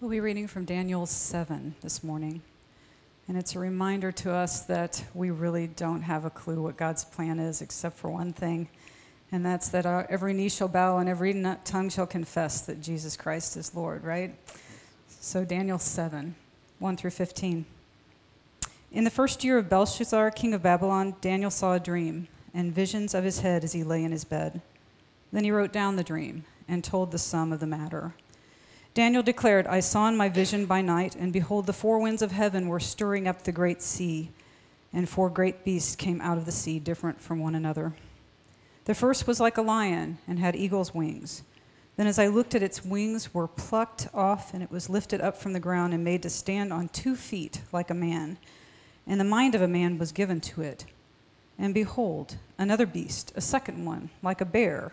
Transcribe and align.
We'll 0.00 0.12
be 0.12 0.20
reading 0.20 0.46
from 0.46 0.64
Daniel 0.64 1.06
7 1.06 1.74
this 1.80 2.04
morning. 2.04 2.40
And 3.26 3.36
it's 3.36 3.56
a 3.56 3.58
reminder 3.58 4.12
to 4.12 4.32
us 4.32 4.60
that 4.66 5.04
we 5.12 5.30
really 5.32 5.66
don't 5.66 6.02
have 6.02 6.24
a 6.24 6.30
clue 6.30 6.62
what 6.62 6.76
God's 6.76 7.04
plan 7.04 7.40
is, 7.40 7.62
except 7.62 7.96
for 7.96 8.08
one 8.08 8.32
thing, 8.32 8.68
and 9.32 9.44
that's 9.44 9.70
that 9.70 9.86
our, 9.86 10.06
every 10.08 10.34
knee 10.34 10.50
shall 10.50 10.68
bow 10.68 10.98
and 10.98 11.08
every 11.08 11.44
tongue 11.64 11.90
shall 11.90 12.06
confess 12.06 12.60
that 12.60 12.80
Jesus 12.80 13.16
Christ 13.16 13.56
is 13.56 13.74
Lord, 13.74 14.04
right? 14.04 14.36
So, 15.08 15.44
Daniel 15.44 15.80
7 15.80 16.36
1 16.78 16.96
through 16.96 17.10
15. 17.10 17.66
In 18.92 19.02
the 19.02 19.10
first 19.10 19.42
year 19.42 19.58
of 19.58 19.68
Belshazzar, 19.68 20.30
king 20.30 20.54
of 20.54 20.62
Babylon, 20.62 21.16
Daniel 21.20 21.50
saw 21.50 21.74
a 21.74 21.80
dream 21.80 22.28
and 22.54 22.72
visions 22.72 23.14
of 23.14 23.24
his 23.24 23.40
head 23.40 23.64
as 23.64 23.72
he 23.72 23.82
lay 23.82 24.04
in 24.04 24.12
his 24.12 24.24
bed. 24.24 24.62
Then 25.32 25.42
he 25.42 25.50
wrote 25.50 25.72
down 25.72 25.96
the 25.96 26.04
dream 26.04 26.44
and 26.68 26.84
told 26.84 27.10
the 27.10 27.18
sum 27.18 27.52
of 27.52 27.58
the 27.58 27.66
matter. 27.66 28.14
Daniel 28.98 29.22
declared, 29.22 29.68
I 29.68 29.78
saw 29.78 30.08
in 30.08 30.16
my 30.16 30.28
vision 30.28 30.66
by 30.66 30.80
night, 30.80 31.14
and 31.14 31.32
behold, 31.32 31.66
the 31.66 31.72
four 31.72 32.00
winds 32.00 32.20
of 32.20 32.32
heaven 32.32 32.66
were 32.66 32.80
stirring 32.80 33.28
up 33.28 33.42
the 33.42 33.52
great 33.52 33.80
sea, 33.80 34.32
and 34.92 35.08
four 35.08 35.30
great 35.30 35.64
beasts 35.64 35.94
came 35.94 36.20
out 36.20 36.36
of 36.36 36.46
the 36.46 36.50
sea, 36.50 36.80
different 36.80 37.20
from 37.20 37.38
one 37.38 37.54
another. 37.54 37.92
The 38.86 38.96
first 38.96 39.28
was 39.28 39.38
like 39.38 39.56
a 39.56 39.62
lion 39.62 40.18
and 40.26 40.40
had 40.40 40.56
eagle's 40.56 40.92
wings. 40.92 41.44
Then, 41.94 42.08
as 42.08 42.18
I 42.18 42.26
looked 42.26 42.56
at 42.56 42.62
its 42.64 42.84
wings, 42.84 43.32
were 43.32 43.46
plucked 43.46 44.08
off, 44.12 44.52
and 44.52 44.64
it 44.64 44.70
was 44.72 44.90
lifted 44.90 45.20
up 45.20 45.36
from 45.36 45.52
the 45.52 45.60
ground 45.60 45.94
and 45.94 46.02
made 46.02 46.24
to 46.24 46.28
stand 46.28 46.72
on 46.72 46.88
two 46.88 47.14
feet 47.14 47.60
like 47.70 47.90
a 47.90 47.94
man. 47.94 48.36
And 49.06 49.20
the 49.20 49.24
mind 49.24 49.54
of 49.54 49.62
a 49.62 49.68
man 49.68 49.96
was 49.98 50.10
given 50.10 50.40
to 50.40 50.62
it. 50.62 50.86
And 51.56 51.72
behold, 51.72 52.34
another 52.58 52.84
beast, 52.84 53.32
a 53.36 53.40
second 53.40 53.84
one, 53.84 54.10
like 54.24 54.40
a 54.40 54.44
bear 54.44 54.92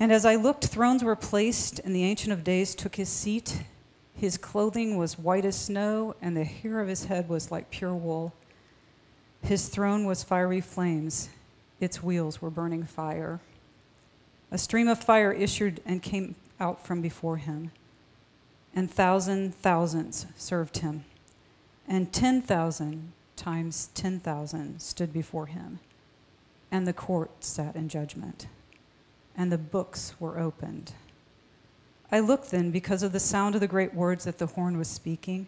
And 0.00 0.12
as 0.12 0.24
I 0.24 0.34
looked, 0.34 0.66
thrones 0.66 1.04
were 1.04 1.16
placed, 1.16 1.78
and 1.78 1.94
the 1.94 2.04
Ancient 2.04 2.32
of 2.32 2.44
Days 2.44 2.74
took 2.74 2.96
his 2.96 3.08
seat. 3.08 3.62
His 4.14 4.36
clothing 4.36 4.96
was 4.96 5.18
white 5.18 5.44
as 5.44 5.56
snow, 5.56 6.16
and 6.20 6.36
the 6.36 6.44
hair 6.44 6.80
of 6.80 6.88
his 6.88 7.04
head 7.04 7.28
was 7.28 7.50
like 7.50 7.70
pure 7.70 7.94
wool. 7.94 8.32
His 9.42 9.68
throne 9.68 10.04
was 10.04 10.24
fiery 10.24 10.60
flames, 10.60 11.28
its 11.80 12.02
wheels 12.02 12.40
were 12.40 12.50
burning 12.50 12.84
fire. 12.84 13.40
A 14.50 14.58
stream 14.58 14.88
of 14.88 15.02
fire 15.02 15.32
issued 15.32 15.80
and 15.84 16.02
came 16.02 16.34
out 16.58 16.84
from 16.84 17.00
before 17.00 17.36
him, 17.36 17.70
and 18.74 18.90
thousand 18.90 19.54
thousands 19.54 20.26
served 20.36 20.78
him, 20.78 21.04
and 21.86 22.12
ten 22.12 22.40
thousand 22.40 23.12
times 23.36 23.90
ten 23.94 24.20
thousand 24.20 24.80
stood 24.80 25.12
before 25.12 25.46
him, 25.46 25.80
and 26.70 26.86
the 26.86 26.92
court 26.92 27.30
sat 27.44 27.76
in 27.76 27.88
judgment 27.88 28.46
and 29.36 29.50
the 29.50 29.58
books 29.58 30.14
were 30.18 30.38
opened. 30.38 30.92
I 32.12 32.20
looked 32.20 32.50
then 32.50 32.70
because 32.70 33.02
of 33.02 33.12
the 33.12 33.20
sound 33.20 33.54
of 33.54 33.60
the 33.60 33.66
great 33.66 33.94
words 33.94 34.24
that 34.24 34.38
the 34.38 34.46
horn 34.46 34.78
was 34.78 34.88
speaking. 34.88 35.46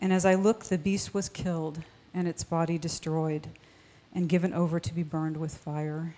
And 0.00 0.12
as 0.12 0.24
I 0.24 0.34
looked, 0.34 0.70
the 0.70 0.78
beast 0.78 1.12
was 1.12 1.28
killed 1.28 1.82
and 2.14 2.26
its 2.26 2.44
body 2.44 2.78
destroyed 2.78 3.48
and 4.14 4.28
given 4.28 4.54
over 4.54 4.78
to 4.78 4.94
be 4.94 5.02
burned 5.02 5.36
with 5.36 5.56
fire. 5.56 6.14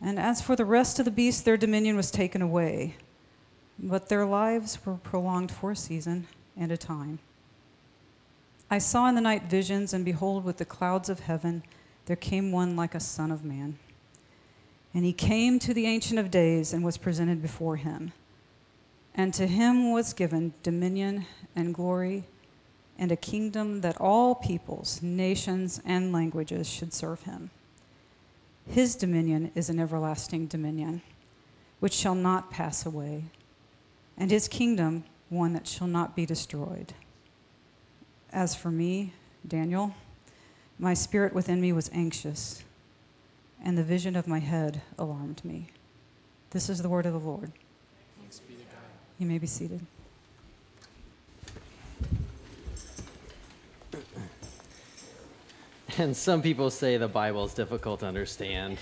And 0.00 0.18
as 0.18 0.40
for 0.40 0.56
the 0.56 0.64
rest 0.64 0.98
of 0.98 1.04
the 1.04 1.10
beasts, 1.10 1.42
their 1.42 1.56
dominion 1.56 1.96
was 1.96 2.10
taken 2.10 2.40
away, 2.42 2.96
but 3.78 4.08
their 4.08 4.24
lives 4.24 4.78
were 4.84 4.94
prolonged 4.94 5.50
for 5.50 5.72
a 5.72 5.76
season 5.76 6.26
and 6.56 6.72
a 6.72 6.76
time. 6.76 7.18
I 8.70 8.78
saw 8.78 9.06
in 9.06 9.14
the 9.14 9.20
night 9.20 9.44
visions, 9.44 9.92
and 9.92 10.04
behold, 10.04 10.44
with 10.44 10.56
the 10.56 10.64
clouds 10.64 11.08
of 11.08 11.20
heaven, 11.20 11.62
there 12.06 12.16
came 12.16 12.52
one 12.52 12.74
like 12.74 12.94
a 12.94 13.00
son 13.00 13.30
of 13.30 13.44
man. 13.44 13.78
And 14.94 15.04
he 15.04 15.12
came 15.12 15.58
to 15.60 15.72
the 15.72 15.86
Ancient 15.86 16.18
of 16.18 16.30
Days 16.30 16.72
and 16.72 16.84
was 16.84 16.98
presented 16.98 17.40
before 17.40 17.76
him. 17.76 18.12
And 19.14 19.32
to 19.34 19.46
him 19.46 19.92
was 19.92 20.12
given 20.12 20.54
dominion 20.62 21.26
and 21.56 21.74
glory 21.74 22.24
and 22.98 23.10
a 23.10 23.16
kingdom 23.16 23.80
that 23.80 24.00
all 24.00 24.34
peoples, 24.34 25.02
nations, 25.02 25.80
and 25.84 26.12
languages 26.12 26.68
should 26.68 26.92
serve 26.92 27.22
him. 27.22 27.50
His 28.66 28.94
dominion 28.94 29.50
is 29.54 29.68
an 29.68 29.80
everlasting 29.80 30.46
dominion, 30.46 31.02
which 31.80 31.94
shall 31.94 32.14
not 32.14 32.50
pass 32.50 32.86
away, 32.86 33.24
and 34.16 34.30
his 34.30 34.46
kingdom 34.46 35.04
one 35.30 35.52
that 35.54 35.66
shall 35.66 35.88
not 35.88 36.14
be 36.14 36.26
destroyed. 36.26 36.92
As 38.32 38.54
for 38.54 38.70
me, 38.70 39.14
Daniel, 39.46 39.94
my 40.78 40.94
spirit 40.94 41.34
within 41.34 41.60
me 41.60 41.72
was 41.72 41.90
anxious 41.92 42.62
and 43.62 43.78
the 43.78 43.84
vision 43.84 44.16
of 44.16 44.26
my 44.26 44.40
head 44.40 44.82
alarmed 44.98 45.44
me. 45.44 45.68
This 46.50 46.68
is 46.68 46.82
the 46.82 46.88
word 46.88 47.06
of 47.06 47.12
the 47.12 47.18
Lord. 47.18 47.52
You 49.18 49.26
may 49.26 49.38
be 49.38 49.46
seated. 49.46 49.80
And 55.98 56.16
some 56.16 56.40
people 56.40 56.70
say 56.70 56.96
the 56.96 57.06
Bible 57.06 57.44
is 57.44 57.52
difficult 57.52 58.00
to 58.00 58.06
understand. 58.06 58.78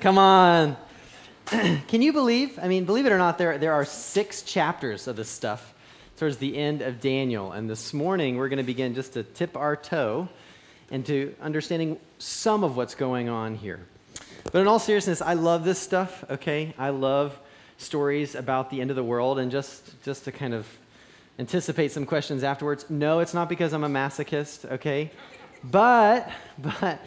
Come 0.00 0.16
on. 0.16 0.78
Can 1.46 2.00
you 2.00 2.10
believe? 2.14 2.58
I 2.58 2.68
mean, 2.68 2.86
believe 2.86 3.04
it 3.04 3.12
or 3.12 3.18
not, 3.18 3.36
there, 3.36 3.58
there 3.58 3.74
are 3.74 3.84
six 3.84 4.40
chapters 4.40 5.06
of 5.06 5.16
this 5.16 5.28
stuff 5.28 5.74
towards 6.16 6.38
the 6.38 6.56
end 6.56 6.80
of 6.80 7.00
Daniel. 7.00 7.52
And 7.52 7.68
this 7.68 7.92
morning, 7.92 8.38
we're 8.38 8.48
going 8.48 8.56
to 8.56 8.62
begin 8.62 8.94
just 8.94 9.12
to 9.12 9.24
tip 9.24 9.58
our 9.58 9.76
toe 9.76 10.26
into 10.90 11.34
understanding 11.40 11.98
some 12.18 12.64
of 12.64 12.78
what's 12.78 12.94
going 12.94 13.28
on 13.28 13.54
here. 13.54 13.86
But 14.50 14.60
in 14.62 14.66
all 14.66 14.78
seriousness, 14.78 15.20
I 15.20 15.34
love 15.34 15.64
this 15.64 15.78
stuff, 15.78 16.24
okay? 16.30 16.74
I 16.78 16.88
love 16.88 17.38
stories 17.76 18.34
about 18.34 18.70
the 18.70 18.80
end 18.80 18.90
of 18.90 18.96
the 18.96 19.04
world 19.04 19.38
and 19.38 19.50
just 19.50 20.02
just 20.02 20.24
to 20.24 20.32
kind 20.32 20.54
of 20.54 20.66
anticipate 21.38 21.92
some 21.92 22.06
questions 22.06 22.42
afterwards. 22.42 22.86
No, 22.88 23.20
it's 23.20 23.34
not 23.34 23.48
because 23.48 23.72
I'm 23.72 23.84
a 23.84 23.88
masochist, 23.88 24.70
okay? 24.72 25.10
But 25.64 26.30
but 26.58 27.00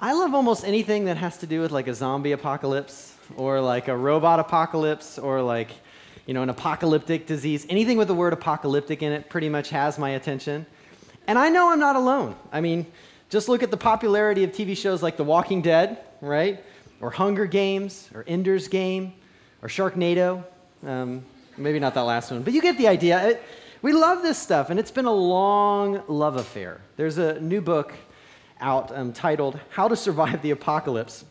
I 0.00 0.12
love 0.12 0.34
almost 0.34 0.64
anything 0.64 1.06
that 1.06 1.16
has 1.16 1.38
to 1.38 1.46
do 1.46 1.60
with 1.60 1.72
like 1.72 1.88
a 1.88 1.94
zombie 1.94 2.32
apocalypse 2.32 3.16
or 3.36 3.60
like 3.60 3.88
a 3.88 3.96
robot 3.96 4.38
apocalypse 4.38 5.18
or 5.18 5.40
like 5.40 5.70
you 6.26 6.34
know 6.34 6.42
an 6.42 6.50
apocalyptic 6.50 7.26
disease. 7.26 7.64
Anything 7.70 7.96
with 7.96 8.08
the 8.08 8.14
word 8.14 8.34
apocalyptic 8.34 9.02
in 9.02 9.12
it 9.12 9.30
pretty 9.30 9.48
much 9.48 9.70
has 9.70 9.98
my 9.98 10.10
attention. 10.10 10.66
And 11.26 11.38
I 11.38 11.48
know 11.48 11.70
I'm 11.70 11.80
not 11.80 11.96
alone. 11.96 12.36
I 12.52 12.60
mean, 12.60 12.86
just 13.30 13.48
look 13.48 13.62
at 13.62 13.70
the 13.70 13.76
popularity 13.78 14.44
of 14.44 14.50
TV 14.50 14.76
shows 14.76 15.02
like 15.02 15.16
The 15.16 15.24
Walking 15.24 15.62
Dead, 15.62 15.98
right? 16.20 16.62
Or 17.02 17.10
Hunger 17.10 17.44
Games, 17.44 18.08
or 18.14 18.24
Ender's 18.26 18.68
Game, 18.68 19.12
or 19.60 19.68
Sharknado. 19.68 20.42
Um, 20.86 21.22
maybe 21.58 21.78
not 21.78 21.92
that 21.94 22.02
last 22.02 22.30
one, 22.30 22.42
but 22.42 22.54
you 22.54 22.62
get 22.62 22.78
the 22.78 22.88
idea. 22.88 23.28
It, 23.28 23.42
we 23.82 23.92
love 23.92 24.22
this 24.22 24.38
stuff, 24.38 24.70
and 24.70 24.80
it's 24.80 24.92
been 24.92 25.04
a 25.04 25.12
long 25.12 26.02
love 26.08 26.36
affair. 26.36 26.80
There's 26.96 27.18
a 27.18 27.38
new 27.40 27.60
book 27.60 27.92
out 28.60 28.96
um, 28.96 29.12
titled 29.12 29.58
How 29.70 29.88
to 29.88 29.96
Survive 29.96 30.40
the 30.40 30.52
Apocalypse 30.52 31.24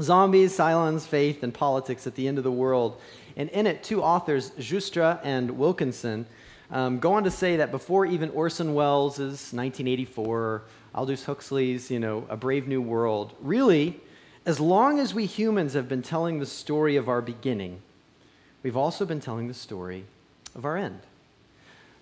Zombies, 0.00 0.56
Cylons, 0.56 1.06
Faith, 1.06 1.42
and 1.42 1.54
Politics 1.54 2.06
at 2.06 2.14
the 2.14 2.28
End 2.28 2.36
of 2.36 2.44
the 2.44 2.52
World. 2.52 3.00
And 3.36 3.48
in 3.50 3.66
it, 3.66 3.82
two 3.82 4.02
authors, 4.02 4.50
Joustra 4.52 5.20
and 5.22 5.52
Wilkinson, 5.52 6.26
um, 6.70 6.98
go 6.98 7.14
on 7.14 7.24
to 7.24 7.30
say 7.30 7.56
that 7.56 7.70
before 7.70 8.04
even 8.04 8.30
Orson 8.30 8.74
Welles' 8.74 9.18
1984, 9.18 10.62
Aldous 10.94 11.24
Huxley's, 11.24 11.90
you 11.90 12.00
know, 12.00 12.26
A 12.28 12.36
Brave 12.36 12.66
New 12.66 12.82
World, 12.82 13.34
really, 13.40 14.00
as 14.46 14.60
long 14.60 15.00
as 15.00 15.12
we 15.12 15.26
humans 15.26 15.74
have 15.74 15.88
been 15.88 16.02
telling 16.02 16.38
the 16.38 16.46
story 16.46 16.94
of 16.96 17.08
our 17.08 17.20
beginning, 17.20 17.82
we've 18.62 18.76
also 18.76 19.04
been 19.04 19.20
telling 19.20 19.48
the 19.48 19.54
story 19.54 20.04
of 20.54 20.64
our 20.64 20.76
end. 20.76 21.00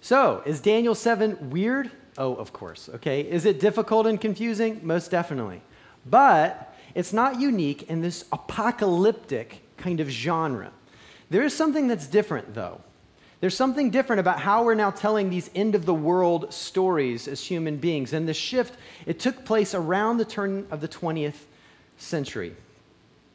So, 0.02 0.42
is 0.44 0.60
Daniel 0.60 0.94
7 0.94 1.48
weird? 1.48 1.90
Oh, 2.18 2.34
of 2.34 2.52
course, 2.52 2.90
okay. 2.96 3.22
Is 3.22 3.46
it 3.46 3.58
difficult 3.58 4.06
and 4.06 4.20
confusing? 4.20 4.80
Most 4.82 5.10
definitely. 5.10 5.62
But 6.04 6.76
it's 6.94 7.14
not 7.14 7.40
unique 7.40 7.84
in 7.84 8.02
this 8.02 8.26
apocalyptic 8.30 9.62
kind 9.78 9.98
of 10.00 10.10
genre. 10.10 10.70
There 11.30 11.42
is 11.42 11.54
something 11.56 11.88
that's 11.88 12.06
different, 12.06 12.54
though. 12.54 12.82
There's 13.40 13.56
something 13.56 13.90
different 13.90 14.20
about 14.20 14.38
how 14.40 14.64
we're 14.64 14.74
now 14.74 14.90
telling 14.90 15.30
these 15.30 15.50
end 15.54 15.74
of 15.74 15.86
the 15.86 15.94
world 15.94 16.52
stories 16.52 17.26
as 17.26 17.42
human 17.42 17.78
beings. 17.78 18.12
And 18.12 18.28
the 18.28 18.34
shift, 18.34 18.78
it 19.06 19.18
took 19.18 19.46
place 19.46 19.74
around 19.74 20.18
the 20.18 20.24
turn 20.26 20.66
of 20.70 20.82
the 20.82 20.88
20th 20.88 21.36
century. 21.96 22.54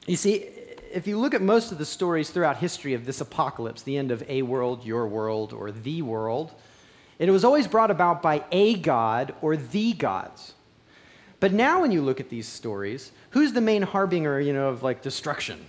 You 0.07 0.15
see, 0.15 0.47
if 0.91 1.07
you 1.07 1.17
look 1.19 1.33
at 1.33 1.41
most 1.41 1.71
of 1.71 1.77
the 1.77 1.85
stories 1.85 2.29
throughout 2.29 2.57
history 2.57 2.94
of 2.94 3.06
this 3.06 3.21
apocalypse, 3.21 3.83
the 3.83 3.97
end 3.97 4.11
of 4.11 4.23
a 4.27 4.41
world, 4.41 4.85
your 4.85 5.07
world, 5.07 5.53
or 5.53 5.71
the 5.71 6.01
world, 6.01 6.51
it 7.19 7.29
was 7.29 7.44
always 7.44 7.67
brought 7.67 7.91
about 7.91 8.21
by 8.21 8.44
a 8.51 8.75
god 8.75 9.35
or 9.41 9.57
the 9.57 9.94
gods. 9.94 10.53
But 11.39 11.53
now, 11.53 11.81
when 11.81 11.91
you 11.91 12.01
look 12.01 12.19
at 12.19 12.29
these 12.29 12.47
stories, 12.47 13.11
who's 13.31 13.53
the 13.53 13.61
main 13.61 13.81
harbinger, 13.81 14.41
you 14.41 14.53
know, 14.53 14.69
of 14.69 14.83
like 14.83 15.01
destruction? 15.01 15.65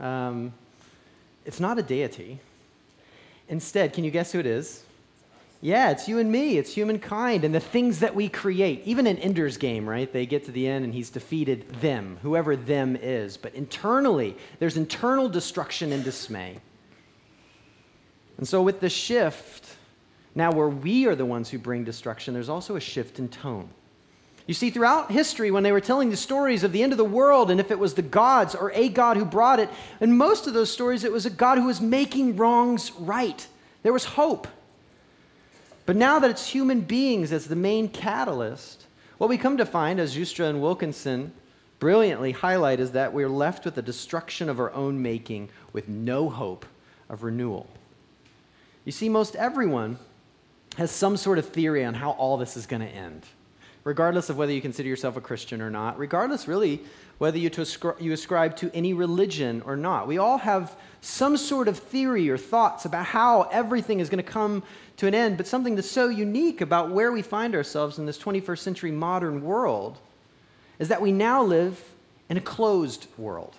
Um, 0.00 0.52
it's 1.44 1.60
not 1.60 1.78
a 1.78 1.82
deity. 1.82 2.40
Instead, 3.48 3.92
can 3.92 4.04
you 4.04 4.10
guess 4.10 4.32
who 4.32 4.38
it 4.38 4.46
is? 4.46 4.82
Yeah, 5.60 5.90
it's 5.90 6.08
you 6.08 6.18
and 6.18 6.30
me. 6.30 6.58
It's 6.58 6.74
humankind 6.74 7.42
and 7.44 7.54
the 7.54 7.60
things 7.60 8.00
that 8.00 8.14
we 8.14 8.28
create. 8.28 8.82
Even 8.84 9.06
in 9.06 9.16
Ender's 9.18 9.56
game, 9.56 9.88
right? 9.88 10.12
They 10.12 10.26
get 10.26 10.44
to 10.44 10.52
the 10.52 10.68
end 10.68 10.84
and 10.84 10.92
he's 10.92 11.08
defeated 11.08 11.68
them, 11.80 12.18
whoever 12.22 12.54
them 12.54 12.96
is. 13.00 13.36
But 13.38 13.54
internally, 13.54 14.36
there's 14.58 14.76
internal 14.76 15.28
destruction 15.28 15.92
and 15.92 16.04
dismay. 16.04 16.58
And 18.36 18.46
so, 18.46 18.60
with 18.62 18.80
the 18.80 18.90
shift, 18.90 19.76
now 20.34 20.52
where 20.52 20.68
we 20.68 21.06
are 21.06 21.14
the 21.14 21.24
ones 21.24 21.48
who 21.48 21.58
bring 21.58 21.84
destruction, 21.84 22.34
there's 22.34 22.48
also 22.48 22.76
a 22.76 22.80
shift 22.80 23.18
in 23.18 23.28
tone. 23.28 23.70
You 24.46 24.52
see, 24.52 24.68
throughout 24.68 25.10
history, 25.10 25.50
when 25.50 25.62
they 25.62 25.72
were 25.72 25.80
telling 25.80 26.10
the 26.10 26.16
stories 26.16 26.64
of 26.64 26.72
the 26.72 26.82
end 26.82 26.92
of 26.92 26.98
the 26.98 27.04
world, 27.04 27.50
and 27.50 27.58
if 27.58 27.70
it 27.70 27.78
was 27.78 27.94
the 27.94 28.02
gods 28.02 28.54
or 28.54 28.70
a 28.72 28.90
God 28.90 29.16
who 29.16 29.24
brought 29.24 29.58
it, 29.58 29.70
in 30.00 30.14
most 30.14 30.46
of 30.46 30.52
those 30.52 30.70
stories, 30.70 31.04
it 31.04 31.12
was 31.12 31.24
a 31.24 31.30
God 31.30 31.56
who 31.56 31.66
was 31.66 31.80
making 31.80 32.36
wrongs 32.36 32.92
right. 32.92 33.46
There 33.82 33.92
was 33.92 34.04
hope. 34.04 34.46
But 35.86 35.96
now 35.96 36.18
that 36.18 36.30
it's 36.30 36.48
human 36.48 36.80
beings 36.80 37.32
as 37.32 37.46
the 37.46 37.56
main 37.56 37.88
catalyst, 37.88 38.86
what 39.18 39.28
we 39.30 39.36
come 39.36 39.56
to 39.58 39.66
find, 39.66 40.00
as 40.00 40.16
Joustra 40.16 40.48
and 40.48 40.62
Wilkinson 40.62 41.32
brilliantly 41.78 42.32
highlight, 42.32 42.80
is 42.80 42.92
that 42.92 43.12
we're 43.12 43.28
left 43.28 43.64
with 43.64 43.74
the 43.74 43.82
destruction 43.82 44.48
of 44.48 44.58
our 44.58 44.72
own 44.72 45.02
making 45.02 45.50
with 45.72 45.88
no 45.88 46.30
hope 46.30 46.64
of 47.08 47.22
renewal. 47.22 47.68
You 48.84 48.92
see, 48.92 49.08
most 49.08 49.36
everyone 49.36 49.98
has 50.76 50.90
some 50.90 51.16
sort 51.16 51.38
of 51.38 51.48
theory 51.48 51.84
on 51.84 51.94
how 51.94 52.12
all 52.12 52.36
this 52.36 52.56
is 52.56 52.66
going 52.66 52.82
to 52.82 52.88
end, 52.88 53.24
regardless 53.84 54.30
of 54.30 54.38
whether 54.38 54.52
you 54.52 54.62
consider 54.62 54.88
yourself 54.88 55.16
a 55.16 55.20
Christian 55.20 55.60
or 55.60 55.70
not, 55.70 55.98
regardless, 55.98 56.48
really, 56.48 56.80
whether 57.18 57.38
you, 57.38 57.50
ascri- 57.50 58.00
you 58.00 58.12
ascribe 58.12 58.56
to 58.56 58.70
any 58.74 58.94
religion 58.94 59.62
or 59.66 59.76
not. 59.76 60.08
We 60.08 60.18
all 60.18 60.38
have 60.38 60.74
some 61.02 61.36
sort 61.36 61.68
of 61.68 61.78
theory 61.78 62.28
or 62.30 62.38
thoughts 62.38 62.86
about 62.86 63.04
how 63.06 63.42
everything 63.52 64.00
is 64.00 64.08
going 64.08 64.24
to 64.24 64.30
come 64.30 64.62
to 64.96 65.06
an 65.06 65.14
end, 65.14 65.36
but 65.36 65.46
something 65.46 65.74
that's 65.74 65.90
so 65.90 66.08
unique 66.08 66.60
about 66.60 66.90
where 66.90 67.12
we 67.12 67.20
find 67.20 67.54
ourselves 67.54 67.98
in 67.98 68.06
this 68.06 68.18
21st 68.18 68.58
century 68.58 68.90
modern 68.90 69.42
world 69.42 69.98
is 70.78 70.88
that 70.88 71.02
we 71.02 71.12
now 71.12 71.42
live 71.42 71.82
in 72.28 72.36
a 72.36 72.40
closed 72.40 73.06
world. 73.18 73.54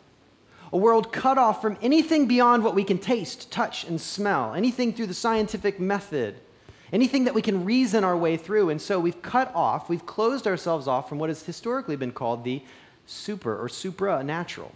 A 0.74 0.78
world 0.78 1.14
cut 1.14 1.38
off 1.38 1.62
from 1.62 1.78
anything 1.82 2.28
beyond 2.28 2.64
what 2.64 2.76
we 2.76 2.84
can 2.84 2.98
taste, 2.98 3.52
touch, 3.52 3.86
and 3.86 4.02
smell, 4.02 4.54
anything 4.56 4.92
through 4.92 5.08
the 5.08 5.14
scientific 5.14 5.80
method, 5.80 6.36
anything 6.96 7.26
that 7.26 7.34
we 7.34 7.42
can 7.42 7.66
reason 7.66 8.06
our 8.06 8.16
way 8.16 8.38
through. 8.38 8.70
And 8.70 8.82
so 8.82 9.02
we've 9.02 9.22
cut 9.22 9.54
off, 9.54 9.90
we've 9.90 10.06
closed 10.06 10.48
ourselves 10.48 10.88
off 10.88 11.10
from 11.10 11.20
what 11.20 11.30
has 11.30 11.44
historically 11.44 11.98
been 11.98 12.14
called 12.14 12.46
the 12.46 12.64
super 13.06 13.54
or 13.54 13.68
supranatural. 13.68 14.72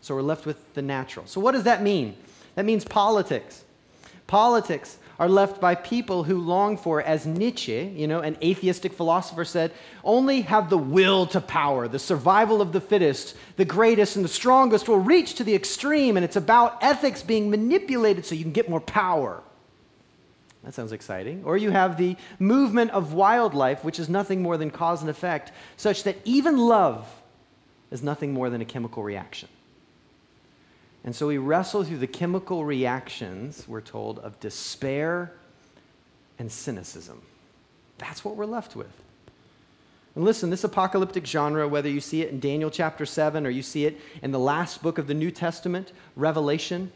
So 0.00 0.14
we're 0.14 0.22
left 0.22 0.46
with 0.46 0.72
the 0.74 0.82
natural. 0.82 1.26
So 1.26 1.40
what 1.40 1.52
does 1.52 1.64
that 1.64 1.82
mean? 1.82 2.14
That 2.54 2.64
means 2.64 2.84
politics. 2.84 3.64
Politics 4.28 4.98
are 5.18 5.28
left 5.28 5.60
by 5.60 5.74
people 5.74 6.22
who 6.22 6.38
long 6.38 6.76
for, 6.76 7.02
as 7.02 7.26
Nietzsche, 7.26 7.92
you 7.96 8.06
know, 8.06 8.20
an 8.20 8.36
atheistic 8.40 8.92
philosopher 8.92 9.44
said, 9.44 9.72
only 10.04 10.42
have 10.42 10.70
the 10.70 10.78
will 10.78 11.26
to 11.26 11.40
power. 11.40 11.88
The 11.88 11.98
survival 11.98 12.62
of 12.62 12.72
the 12.72 12.80
fittest, 12.80 13.36
the 13.56 13.64
greatest 13.64 14.14
and 14.14 14.24
the 14.24 14.28
strongest 14.28 14.88
will 14.88 15.00
reach 15.00 15.34
to 15.34 15.44
the 15.44 15.54
extreme, 15.54 16.16
and 16.16 16.24
it's 16.24 16.36
about 16.36 16.78
ethics 16.80 17.22
being 17.24 17.50
manipulated 17.50 18.24
so 18.24 18.36
you 18.36 18.44
can 18.44 18.52
get 18.52 18.70
more 18.70 18.80
power. 18.80 19.42
That 20.64 20.74
sounds 20.74 20.92
exciting. 20.92 21.42
Or 21.44 21.56
you 21.56 21.70
have 21.70 21.96
the 21.96 22.16
movement 22.38 22.90
of 22.92 23.12
wildlife, 23.12 23.84
which 23.84 23.98
is 23.98 24.08
nothing 24.08 24.42
more 24.42 24.56
than 24.56 24.70
cause 24.70 25.02
and 25.02 25.10
effect, 25.10 25.52
such 25.76 26.04
that 26.04 26.16
even 26.24 26.58
love 26.58 27.06
is 27.90 28.02
nothing 28.02 28.32
more 28.32 28.48
than 28.50 28.60
a 28.60 28.64
chemical 28.64 29.02
reaction. 29.02 29.48
And 31.04 31.14
so 31.14 31.26
we 31.26 31.36
wrestle 31.36 31.84
through 31.84 31.98
the 31.98 32.06
chemical 32.06 32.64
reactions, 32.64 33.68
we're 33.68 33.82
told, 33.82 34.18
of 34.20 34.40
despair 34.40 35.32
and 36.38 36.50
cynicism. 36.50 37.20
That's 37.98 38.24
what 38.24 38.36
we're 38.36 38.46
left 38.46 38.74
with. 38.74 39.02
And 40.14 40.24
listen, 40.24 40.48
this 40.48 40.64
apocalyptic 40.64 41.26
genre, 41.26 41.68
whether 41.68 41.90
you 41.90 42.00
see 42.00 42.22
it 42.22 42.30
in 42.30 42.40
Daniel 42.40 42.70
chapter 42.70 43.04
7 43.04 43.46
or 43.46 43.50
you 43.50 43.62
see 43.62 43.84
it 43.84 44.00
in 44.22 44.30
the 44.30 44.38
last 44.38 44.82
book 44.82 44.96
of 44.96 45.06
the 45.06 45.14
New 45.14 45.30
Testament, 45.30 45.92
Revelation, 46.16 46.90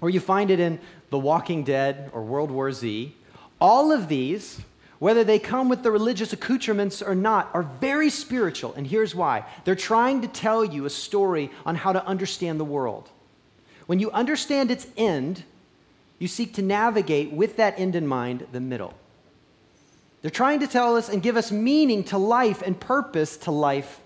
or 0.00 0.10
you 0.10 0.20
find 0.20 0.50
it 0.50 0.60
in 0.60 0.78
The 1.10 1.18
Walking 1.18 1.64
Dead 1.64 2.10
or 2.12 2.22
World 2.22 2.50
War 2.50 2.72
Z, 2.72 3.14
all 3.60 3.90
of 3.92 4.08
these, 4.08 4.60
whether 4.98 5.24
they 5.24 5.38
come 5.38 5.68
with 5.68 5.82
the 5.82 5.90
religious 5.90 6.32
accoutrements 6.32 7.02
or 7.02 7.14
not, 7.14 7.50
are 7.54 7.62
very 7.62 8.10
spiritual. 8.10 8.74
And 8.74 8.86
here's 8.86 9.14
why 9.14 9.44
they're 9.64 9.74
trying 9.74 10.22
to 10.22 10.28
tell 10.28 10.64
you 10.64 10.84
a 10.84 10.90
story 10.90 11.50
on 11.66 11.76
how 11.76 11.92
to 11.92 12.04
understand 12.06 12.58
the 12.60 12.64
world. 12.64 13.10
When 13.86 14.00
you 14.00 14.10
understand 14.10 14.70
its 14.70 14.86
end, 14.96 15.44
you 16.18 16.28
seek 16.28 16.54
to 16.54 16.62
navigate 16.62 17.32
with 17.32 17.56
that 17.56 17.78
end 17.78 17.94
in 17.94 18.06
mind 18.06 18.46
the 18.52 18.60
middle. 18.60 18.94
They're 20.20 20.30
trying 20.30 20.60
to 20.60 20.66
tell 20.66 20.96
us 20.96 21.08
and 21.08 21.22
give 21.22 21.36
us 21.36 21.52
meaning 21.52 22.02
to 22.04 22.18
life 22.18 22.60
and 22.62 22.78
purpose 22.78 23.36
to 23.38 23.50
life 23.50 24.00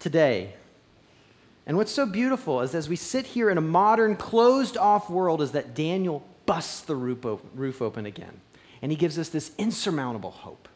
today. 0.00 0.54
And 1.66 1.76
what's 1.76 1.92
so 1.92 2.06
beautiful 2.06 2.60
is 2.62 2.74
as 2.74 2.88
we 2.88 2.96
sit 2.96 3.26
here 3.26 3.50
in 3.50 3.58
a 3.58 3.62
modern, 3.62 4.16
closed 4.16 4.76
off 4.76 5.10
world, 5.10 5.42
is 5.42 5.52
that 5.52 5.74
Daniel 5.74 6.26
busts 6.46 6.80
the 6.80 6.96
roof 6.96 7.82
open 7.82 8.06
again. 8.06 8.40
And 8.82 8.90
he 8.90 8.96
gives 8.96 9.18
us 9.18 9.28
this 9.28 9.52
insurmountable 9.58 10.30
hope. 10.30 10.68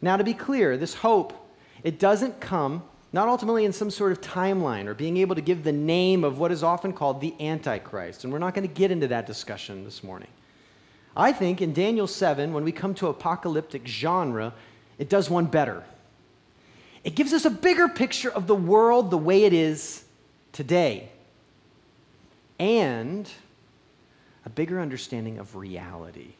Now, 0.00 0.16
to 0.16 0.24
be 0.24 0.32
clear, 0.32 0.76
this 0.76 0.94
hope, 0.94 1.34
it 1.82 1.98
doesn't 1.98 2.40
come 2.40 2.82
not 3.12 3.28
ultimately 3.28 3.64
in 3.64 3.72
some 3.72 3.90
sort 3.90 4.12
of 4.12 4.20
timeline 4.20 4.86
or 4.86 4.94
being 4.94 5.16
able 5.16 5.34
to 5.34 5.40
give 5.40 5.64
the 5.64 5.72
name 5.72 6.22
of 6.22 6.38
what 6.38 6.52
is 6.52 6.62
often 6.62 6.92
called 6.92 7.20
the 7.20 7.34
Antichrist. 7.40 8.22
And 8.22 8.32
we're 8.32 8.38
not 8.38 8.54
going 8.54 8.66
to 8.66 8.72
get 8.72 8.90
into 8.90 9.08
that 9.08 9.26
discussion 9.26 9.84
this 9.84 10.04
morning. 10.04 10.28
I 11.16 11.32
think 11.32 11.60
in 11.60 11.72
Daniel 11.72 12.06
7, 12.06 12.52
when 12.52 12.62
we 12.62 12.70
come 12.70 12.94
to 12.94 13.08
apocalyptic 13.08 13.86
genre, 13.86 14.54
it 14.98 15.08
does 15.08 15.28
one 15.28 15.46
better. 15.46 15.82
It 17.02 17.14
gives 17.14 17.32
us 17.32 17.44
a 17.44 17.50
bigger 17.50 17.88
picture 17.88 18.30
of 18.30 18.46
the 18.46 18.54
world 18.54 19.10
the 19.10 19.18
way 19.18 19.44
it 19.44 19.52
is 19.52 20.04
today 20.52 21.08
and 22.58 23.28
a 24.44 24.50
bigger 24.50 24.80
understanding 24.80 25.38
of 25.38 25.56
reality 25.56 26.34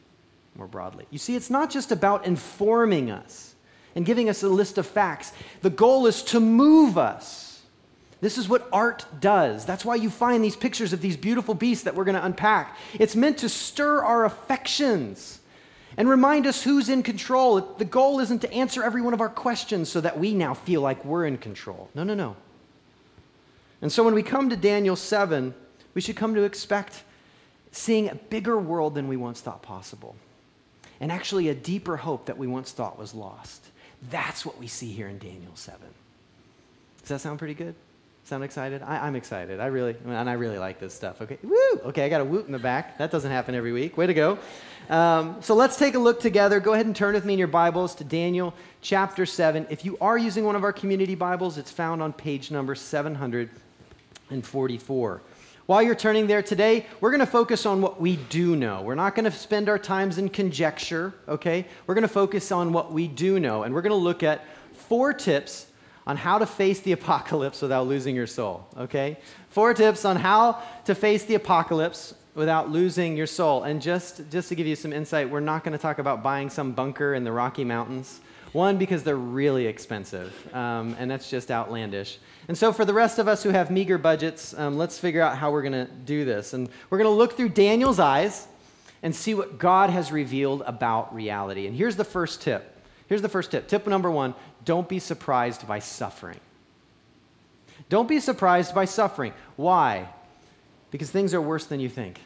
more 0.55 0.67
broadly. 0.67 1.05
You 1.09 1.17
see, 1.17 1.35
it's 1.35 1.49
not 1.49 1.71
just 1.71 1.91
about 1.91 2.25
informing 2.25 3.09
us 3.09 3.55
and 3.95 4.05
giving 4.05 4.29
us 4.29 4.43
a 4.43 4.49
list 4.49 4.77
of 4.77 4.85
facts. 4.85 5.33
The 5.61 5.69
goal 5.69 6.07
is 6.07 6.23
to 6.25 6.39
move 6.39 6.97
us. 6.97 7.63
This 8.21 8.37
is 8.37 8.47
what 8.47 8.69
art 8.71 9.05
does. 9.19 9.65
That's 9.65 9.83
why 9.83 9.95
you 9.95 10.11
find 10.11 10.43
these 10.43 10.55
pictures 10.55 10.93
of 10.93 11.01
these 11.01 11.17
beautiful 11.17 11.55
beasts 11.55 11.85
that 11.85 11.95
we're 11.95 12.03
going 12.03 12.15
to 12.15 12.23
unpack. 12.23 12.77
It's 12.93 13.15
meant 13.15 13.39
to 13.39 13.49
stir 13.49 14.03
our 14.03 14.25
affections 14.25 15.39
and 15.97 16.09
remind 16.09 16.47
us 16.47 16.63
who's 16.63 16.89
in 16.89 17.03
control. 17.03 17.59
The 17.59 17.85
goal 17.85 18.19
isn't 18.19 18.39
to 18.39 18.51
answer 18.51 18.83
every 18.83 19.01
one 19.01 19.13
of 19.13 19.21
our 19.21 19.29
questions 19.29 19.89
so 19.89 20.01
that 20.01 20.19
we 20.19 20.33
now 20.33 20.53
feel 20.53 20.81
like 20.81 21.03
we're 21.03 21.25
in 21.25 21.37
control. 21.37 21.89
No, 21.93 22.03
no, 22.03 22.13
no. 22.13 22.35
And 23.81 23.91
so 23.91 24.03
when 24.03 24.13
we 24.13 24.23
come 24.23 24.49
to 24.49 24.55
Daniel 24.55 24.95
7, 24.95 25.53
we 25.93 26.01
should 26.01 26.15
come 26.15 26.35
to 26.35 26.43
expect 26.43 27.03
seeing 27.71 28.09
a 28.09 28.15
bigger 28.15 28.57
world 28.57 28.95
than 28.95 29.07
we 29.07 29.17
once 29.17 29.41
thought 29.41 29.61
possible, 29.61 30.15
and 30.99 31.11
actually 31.11 31.49
a 31.49 31.55
deeper 31.55 31.97
hope 31.97 32.25
that 32.25 32.37
we 32.37 32.47
once 32.47 32.71
thought 32.71 32.97
was 32.99 33.13
lost. 33.13 33.65
That's 34.09 34.45
what 34.45 34.57
we 34.59 34.67
see 34.67 34.91
here 34.91 35.07
in 35.07 35.17
Daniel 35.19 35.55
7. 35.55 35.79
Does 37.01 37.09
that 37.09 37.21
sound 37.21 37.39
pretty 37.39 37.53
good? 37.53 37.75
Sound 38.23 38.43
excited? 38.43 38.83
I, 38.83 39.07
am 39.07 39.15
excited. 39.15 39.59
I 39.59 39.67
really, 39.67 39.95
and 40.05 40.29
I 40.29 40.33
really 40.33 40.59
like 40.59 40.79
this 40.79 40.93
stuff. 40.93 41.21
Okay, 41.21 41.37
woo! 41.43 41.81
Okay, 41.85 42.05
I 42.05 42.09
got 42.09 42.21
a 42.21 42.25
woot 42.25 42.45
in 42.45 42.51
the 42.51 42.59
back. 42.59 42.97
That 42.99 43.09
doesn't 43.09 43.31
happen 43.31 43.55
every 43.55 43.73
week. 43.73 43.97
Way 43.97 44.07
to 44.07 44.13
go. 44.13 44.37
Um, 44.91 45.37
so 45.39 45.55
let's 45.55 45.77
take 45.77 45.95
a 45.95 45.99
look 45.99 46.19
together. 46.19 46.59
Go 46.59 46.73
ahead 46.73 46.85
and 46.85 46.93
turn 46.93 47.13
with 47.13 47.23
me 47.23 47.31
in 47.31 47.39
your 47.39 47.47
Bibles 47.47 47.95
to 47.95 48.03
Daniel 48.03 48.53
chapter 48.81 49.25
7. 49.25 49.67
If 49.69 49.85
you 49.85 49.97
are 50.01 50.17
using 50.17 50.43
one 50.43 50.57
of 50.57 50.65
our 50.65 50.73
community 50.73 51.15
Bibles, 51.15 51.57
it's 51.57 51.71
found 51.71 52.03
on 52.03 52.11
page 52.11 52.51
number 52.51 52.75
744. 52.75 55.21
While 55.65 55.81
you're 55.81 55.95
turning 55.95 56.27
there 56.27 56.43
today, 56.43 56.85
we're 56.99 57.11
going 57.11 57.21
to 57.21 57.25
focus 57.25 57.65
on 57.65 57.81
what 57.81 58.01
we 58.01 58.17
do 58.17 58.57
know. 58.57 58.81
We're 58.81 58.95
not 58.95 59.15
going 59.15 59.23
to 59.23 59.31
spend 59.31 59.69
our 59.69 59.79
times 59.79 60.17
in 60.17 60.27
conjecture, 60.27 61.13
okay? 61.25 61.65
We're 61.87 61.95
going 61.95 62.01
to 62.01 62.09
focus 62.09 62.51
on 62.51 62.73
what 62.73 62.91
we 62.91 63.07
do 63.07 63.39
know, 63.39 63.63
and 63.63 63.73
we're 63.73 63.83
going 63.83 63.91
to 63.91 63.95
look 63.95 64.23
at 64.23 64.43
four 64.73 65.13
tips 65.13 65.67
on 66.05 66.17
how 66.17 66.37
to 66.37 66.45
face 66.45 66.81
the 66.81 66.91
apocalypse 66.91 67.61
without 67.61 67.87
losing 67.87 68.13
your 68.13 68.27
soul, 68.27 68.67
okay? 68.77 69.17
Four 69.51 69.73
tips 69.73 70.03
on 70.03 70.17
how 70.17 70.61
to 70.83 70.95
face 70.95 71.23
the 71.23 71.35
apocalypse 71.35 72.13
without 72.35 72.69
losing 72.69 73.17
your 73.17 73.27
soul. 73.27 73.63
And 73.63 73.81
just, 73.81 74.21
just 74.29 74.49
to 74.49 74.55
give 74.55 74.67
you 74.67 74.75
some 74.75 74.93
insight, 74.93 75.29
we're 75.29 75.39
not 75.39 75.63
going 75.63 75.73
to 75.73 75.81
talk 75.81 75.99
about 75.99 76.23
buying 76.23 76.49
some 76.49 76.71
bunker 76.71 77.13
in 77.13 77.23
the 77.23 77.31
Rocky 77.31 77.63
Mountains. 77.63 78.21
One, 78.53 78.77
because 78.77 79.03
they're 79.03 79.15
really 79.15 79.65
expensive, 79.65 80.33
um, 80.53 80.93
and 80.99 81.09
that's 81.09 81.29
just 81.29 81.51
outlandish. 81.51 82.19
And 82.49 82.57
so, 82.57 82.73
for 82.73 82.83
the 82.83 82.93
rest 82.93 83.17
of 83.17 83.29
us 83.29 83.43
who 83.43 83.49
have 83.49 83.71
meager 83.71 83.97
budgets, 83.97 84.53
um, 84.57 84.77
let's 84.77 84.99
figure 84.99 85.21
out 85.21 85.37
how 85.37 85.51
we're 85.51 85.61
going 85.61 85.71
to 85.71 85.85
do 85.85 86.25
this. 86.25 86.51
And 86.51 86.67
we're 86.89 86.97
going 86.97 87.09
to 87.09 87.15
look 87.15 87.37
through 87.37 87.49
Daniel's 87.49 87.97
eyes 87.97 88.47
and 89.03 89.15
see 89.15 89.33
what 89.33 89.57
God 89.57 89.89
has 89.89 90.11
revealed 90.11 90.63
about 90.65 91.15
reality. 91.15 91.65
And 91.65 91.75
here's 91.75 91.95
the 91.95 92.03
first 92.03 92.41
tip. 92.41 92.75
Here's 93.07 93.21
the 93.21 93.29
first 93.29 93.51
tip. 93.51 93.69
Tip 93.69 93.87
number 93.87 94.11
one 94.11 94.35
don't 94.65 94.87
be 94.87 94.99
surprised 94.99 95.67
by 95.67 95.79
suffering. 95.79 96.39
Don't 97.89 98.07
be 98.07 98.19
surprised 98.19 98.75
by 98.75 98.85
suffering. 98.85 99.33
Why? 99.55 100.09
Because 100.91 101.09
things 101.09 101.33
are 101.33 101.41
worse 101.41 101.65
than 101.65 101.79
you 101.79 101.89
think. 101.89 102.19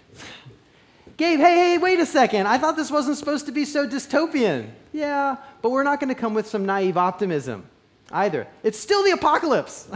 Gabe, 1.18 1.40
hey, 1.40 1.56
hey, 1.56 1.78
wait 1.78 2.00
a 2.00 2.06
second. 2.06 2.48
I 2.48 2.58
thought 2.58 2.76
this 2.76 2.92
wasn't 2.92 3.18
supposed 3.18 3.46
to 3.46 3.52
be 3.52 3.64
so 3.64 3.88
dystopian. 3.88 4.70
Yeah, 4.92 5.38
but 5.62 5.70
we're 5.70 5.84
not 5.84 6.00
going 6.00 6.14
to 6.14 6.20
come 6.20 6.34
with 6.34 6.48
some 6.48 6.66
naive 6.66 6.98
optimism 6.98 7.66
either. 8.12 8.48
It's 8.64 8.78
still 8.78 9.04
the 9.04 9.12
apocalypse. 9.12 9.88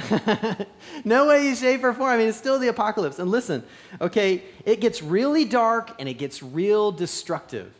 no 1.05 1.27
way, 1.27 1.53
shape, 1.55 1.83
or 1.83 1.93
form. 1.93 2.11
I 2.11 2.17
mean, 2.17 2.29
it's 2.29 2.37
still 2.37 2.59
the 2.59 2.69
apocalypse. 2.69 3.19
And 3.19 3.29
listen, 3.29 3.63
okay, 3.99 4.43
it 4.65 4.79
gets 4.79 5.01
really 5.01 5.45
dark 5.45 5.91
and 5.99 6.07
it 6.07 6.15
gets 6.15 6.41
real 6.41 6.91
destructive. 6.91 7.73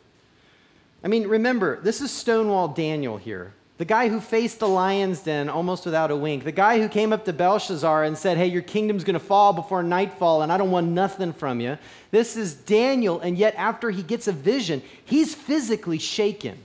I 1.04 1.08
mean, 1.08 1.28
remember, 1.28 1.80
this 1.82 2.02
is 2.02 2.12
Stonewall 2.12 2.68
Daniel 2.68 3.18
here. 3.18 3.54
The 3.80 3.86
guy 3.86 4.10
who 4.10 4.20
faced 4.20 4.60
the 4.60 4.68
lion's 4.68 5.22
den 5.22 5.48
almost 5.48 5.86
without 5.86 6.12
a 6.12 6.16
wink. 6.16 6.44
The 6.44 6.52
guy 6.52 6.82
who 6.82 6.90
came 6.90 7.14
up 7.14 7.24
to 7.24 7.32
Belshazzar 7.32 8.04
and 8.04 8.18
said, 8.18 8.36
Hey, 8.36 8.48
your 8.48 8.62
kingdom's 8.62 9.06
going 9.06 9.14
to 9.14 9.22
fall 9.22 9.54
before 9.54 9.82
nightfall, 9.84 10.42
and 10.42 10.52
I 10.52 10.58
don't 10.58 10.70
want 10.70 10.88
nothing 10.88 11.32
from 11.32 11.62
you. 11.62 11.78
This 12.12 12.36
is 12.36 12.54
Daniel, 12.56 13.22
and 13.22 13.38
yet 13.38 13.56
after 13.56 13.90
he 13.90 14.04
gets 14.04 14.28
a 14.28 14.34
vision, 14.34 14.82
he's 15.06 15.34
physically 15.34 15.98
shaken. 15.98 16.58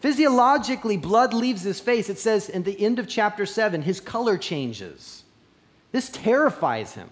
Physiologically, 0.00 0.96
blood 0.96 1.32
leaves 1.32 1.62
his 1.62 1.78
face. 1.78 2.10
It 2.10 2.18
says 2.18 2.48
in 2.48 2.64
the 2.64 2.80
end 2.84 2.98
of 2.98 3.06
chapter 3.06 3.46
7, 3.46 3.82
his 3.82 4.00
color 4.00 4.36
changes. 4.36 5.22
This 5.92 6.08
terrifies 6.08 6.94
him. 6.94 7.10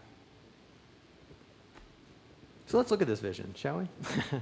So 2.66 2.76
let's 2.76 2.90
look 2.90 3.02
at 3.02 3.08
this 3.08 3.20
vision, 3.20 3.54
shall 3.56 3.78
we? 3.78 3.86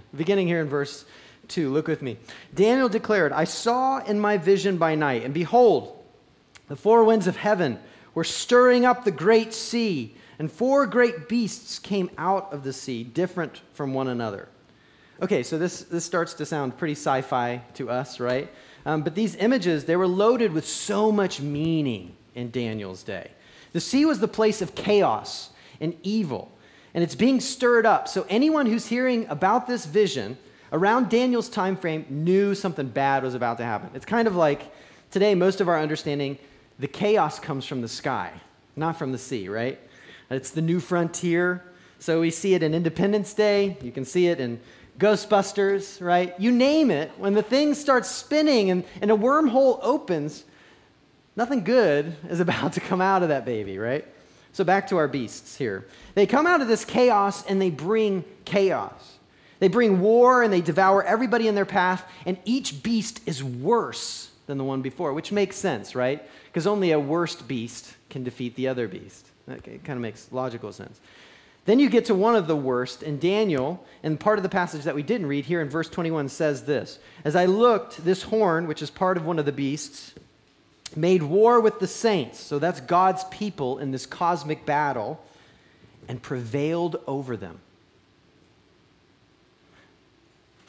Beginning 0.17 0.47
here 0.47 0.63
in 0.63 0.69
verse 0.69 1.05
2. 1.49 1.73
Look 1.73 1.89
with 1.89 2.03
me. 2.03 2.19
Daniel 2.55 2.89
declared, 2.89 3.33
I 3.33 3.45
saw 3.45 3.99
in 4.05 4.21
my 4.21 4.37
vision 4.37 4.77
by 4.77 4.95
night, 4.95 5.25
and 5.25 5.33
behold, 5.33 6.03
the 6.69 6.77
four 6.77 7.05
winds 7.05 7.27
of 7.27 7.37
heaven 7.37 7.79
were 8.15 8.25
stirring 8.25 8.85
up 8.85 9.05
the 9.05 9.11
great 9.11 9.53
sea, 9.53 10.15
and 10.39 10.51
four 10.51 10.87
great 10.87 11.29
beasts 11.29 11.79
came 11.79 12.11
out 12.19 12.53
of 12.53 12.65
the 12.65 12.73
sea, 12.73 13.05
different 13.05 13.63
from 13.73 13.95
one 13.95 14.09
another. 14.09 14.49
Okay, 15.23 15.43
so 15.43 15.57
this, 15.59 15.83
this 15.83 16.05
starts 16.05 16.35
to 16.35 16.47
sound 16.47 16.77
pretty 16.77 16.95
sci 16.95 17.23
fi 17.23 17.63
to 17.75 17.89
us, 17.89 18.21
right? 18.21 18.53
Um, 18.85 19.03
but 19.03 19.15
these 19.15 19.35
images, 19.37 19.85
they 19.85 19.97
were 19.97 20.07
loaded 20.07 20.53
with 20.53 20.67
so 20.67 21.11
much 21.11 21.41
meaning 21.41 22.15
in 22.35 22.51
Daniel's 22.51 23.03
day. 23.03 23.31
The 23.73 23.81
sea 23.81 24.05
was 24.05 24.21
the 24.21 24.29
place 24.29 24.63
of 24.63 24.75
chaos 24.75 25.51
and 25.81 25.97
evil, 26.03 26.53
and 26.95 27.03
it's 27.03 27.15
being 27.15 27.41
stirred 27.41 27.87
up. 27.87 28.09
So 28.09 28.27
anyone 28.29 28.67
who's 28.67 28.87
hearing 28.87 29.27
about 29.29 29.67
this 29.67 29.87
vision 29.87 30.39
around 30.73 31.09
Daniel's 31.09 31.49
time 31.49 31.77
frame 31.77 32.07
knew 32.09 32.55
something 32.55 32.89
bad 32.89 33.23
was 33.23 33.35
about 33.35 33.59
to 33.59 33.65
happen. 33.65 33.91
It's 33.95 34.07
kind 34.07 34.29
of 34.29 34.37
like 34.37 34.73
today, 35.11 35.35
most 35.35 35.61
of 35.61 35.69
our 35.69 35.79
understanding, 35.79 36.39
the 36.79 36.89
chaos 36.89 37.39
comes 37.39 37.65
from 37.65 37.81
the 37.81 37.89
sky, 37.89 38.33
not 38.75 38.99
from 38.99 39.13
the 39.13 39.19
sea, 39.19 39.49
right? 39.49 39.79
It's 40.31 40.51
the 40.51 40.63
new 40.63 40.81
frontier. 40.81 41.65
So 41.99 42.21
we 42.21 42.31
see 42.31 42.55
it 42.55 42.63
in 42.63 42.75
Independence 42.75 43.33
Day. 43.33 43.77
You 43.81 43.93
can 43.93 44.05
see 44.05 44.27
it 44.27 44.41
in 44.41 44.61
Ghostbusters, 44.99 46.05
right? 46.05 46.39
You 46.39 46.53
name 46.53 46.91
it. 46.91 47.13
When 47.19 47.35
the 47.35 47.43
thing 47.43 47.75
starts 47.75 48.09
spinning 48.09 48.71
and, 48.71 48.85
and 49.01 49.11
a 49.11 49.17
wormhole 49.17 49.79
opens, 49.83 50.45
nothing 51.37 51.65
good 51.65 52.17
is 52.29 52.41
about 52.41 52.73
to 52.75 52.81
come 52.81 53.01
out 53.01 53.23
of 53.23 53.29
that 53.29 53.45
baby, 53.45 53.79
right? 53.79 54.07
So 54.53 54.65
back 54.65 54.89
to 54.89 54.97
our 54.97 55.09
beasts 55.09 55.57
here. 55.57 55.87
They 56.15 56.27
come 56.27 56.47
out 56.47 56.63
of 56.63 56.69
this 56.69 56.85
chaos 56.85 57.45
and 57.45 57.61
they 57.61 57.69
bring 57.69 58.25
chaos. 58.47 59.16
They 59.59 59.69
bring 59.69 60.01
war 60.01 60.43
and 60.43 60.53
they 60.53 60.61
devour 60.61 61.03
everybody 61.03 61.49
in 61.49 61.55
their 61.55 61.65
path, 61.65 62.09
and 62.25 62.39
each 62.45 62.83
beast 62.83 63.21
is 63.27 63.43
worse 63.43 64.31
than 64.47 64.59
the 64.59 64.65
one 64.65 64.83
before, 64.83 65.13
which 65.13 65.33
makes 65.33 65.57
sense, 65.57 65.95
right? 65.95 66.23
Because 66.47 66.67
only 66.67 66.93
a 66.93 67.01
worst 67.01 67.49
beast 67.49 67.97
can 68.11 68.23
defeat 68.23 68.55
the 68.55 68.69
other 68.69 68.89
beast. 68.89 69.27
It 69.49 69.85
kind 69.85 69.97
of 69.97 70.01
makes 70.01 70.31
logical 70.33 70.73
sense. 70.73 71.01
Then 71.65 71.81
you 71.81 71.91
get 71.91 72.05
to 72.07 72.15
one 72.15 72.37
of 72.37 72.47
the 72.47 72.57
worst, 72.57 73.03
and 73.03 73.21
Daniel, 73.21 73.85
and 74.05 74.19
part 74.19 74.39
of 74.39 74.45
the 74.45 74.49
passage 74.49 74.85
that 74.85 74.95
we 74.95 75.03
didn't 75.03 75.27
read 75.27 75.45
here 75.45 75.61
in 75.61 75.69
verse 75.69 75.89
21 75.89 76.29
says 76.29 76.65
this 76.65 76.99
As 77.25 77.35
I 77.35 77.47
looked, 77.47 78.05
this 78.05 78.23
horn, 78.23 78.69
which 78.69 78.83
is 78.83 78.91
part 78.91 79.17
of 79.17 79.27
one 79.27 79.39
of 79.39 79.47
the 79.47 79.53
beasts, 79.53 80.15
made 80.95 81.25
war 81.25 81.61
with 81.61 81.81
the 81.81 81.89
saints, 81.89 82.39
so 82.39 82.61
that's 82.61 82.81
God's 82.81 83.25
people 83.25 83.79
in 83.79 83.91
this 83.91 84.07
cosmic 84.07 84.65
battle, 84.65 85.21
and 86.07 86.23
prevailed 86.23 87.01
over 87.09 87.37
them. 87.37 87.61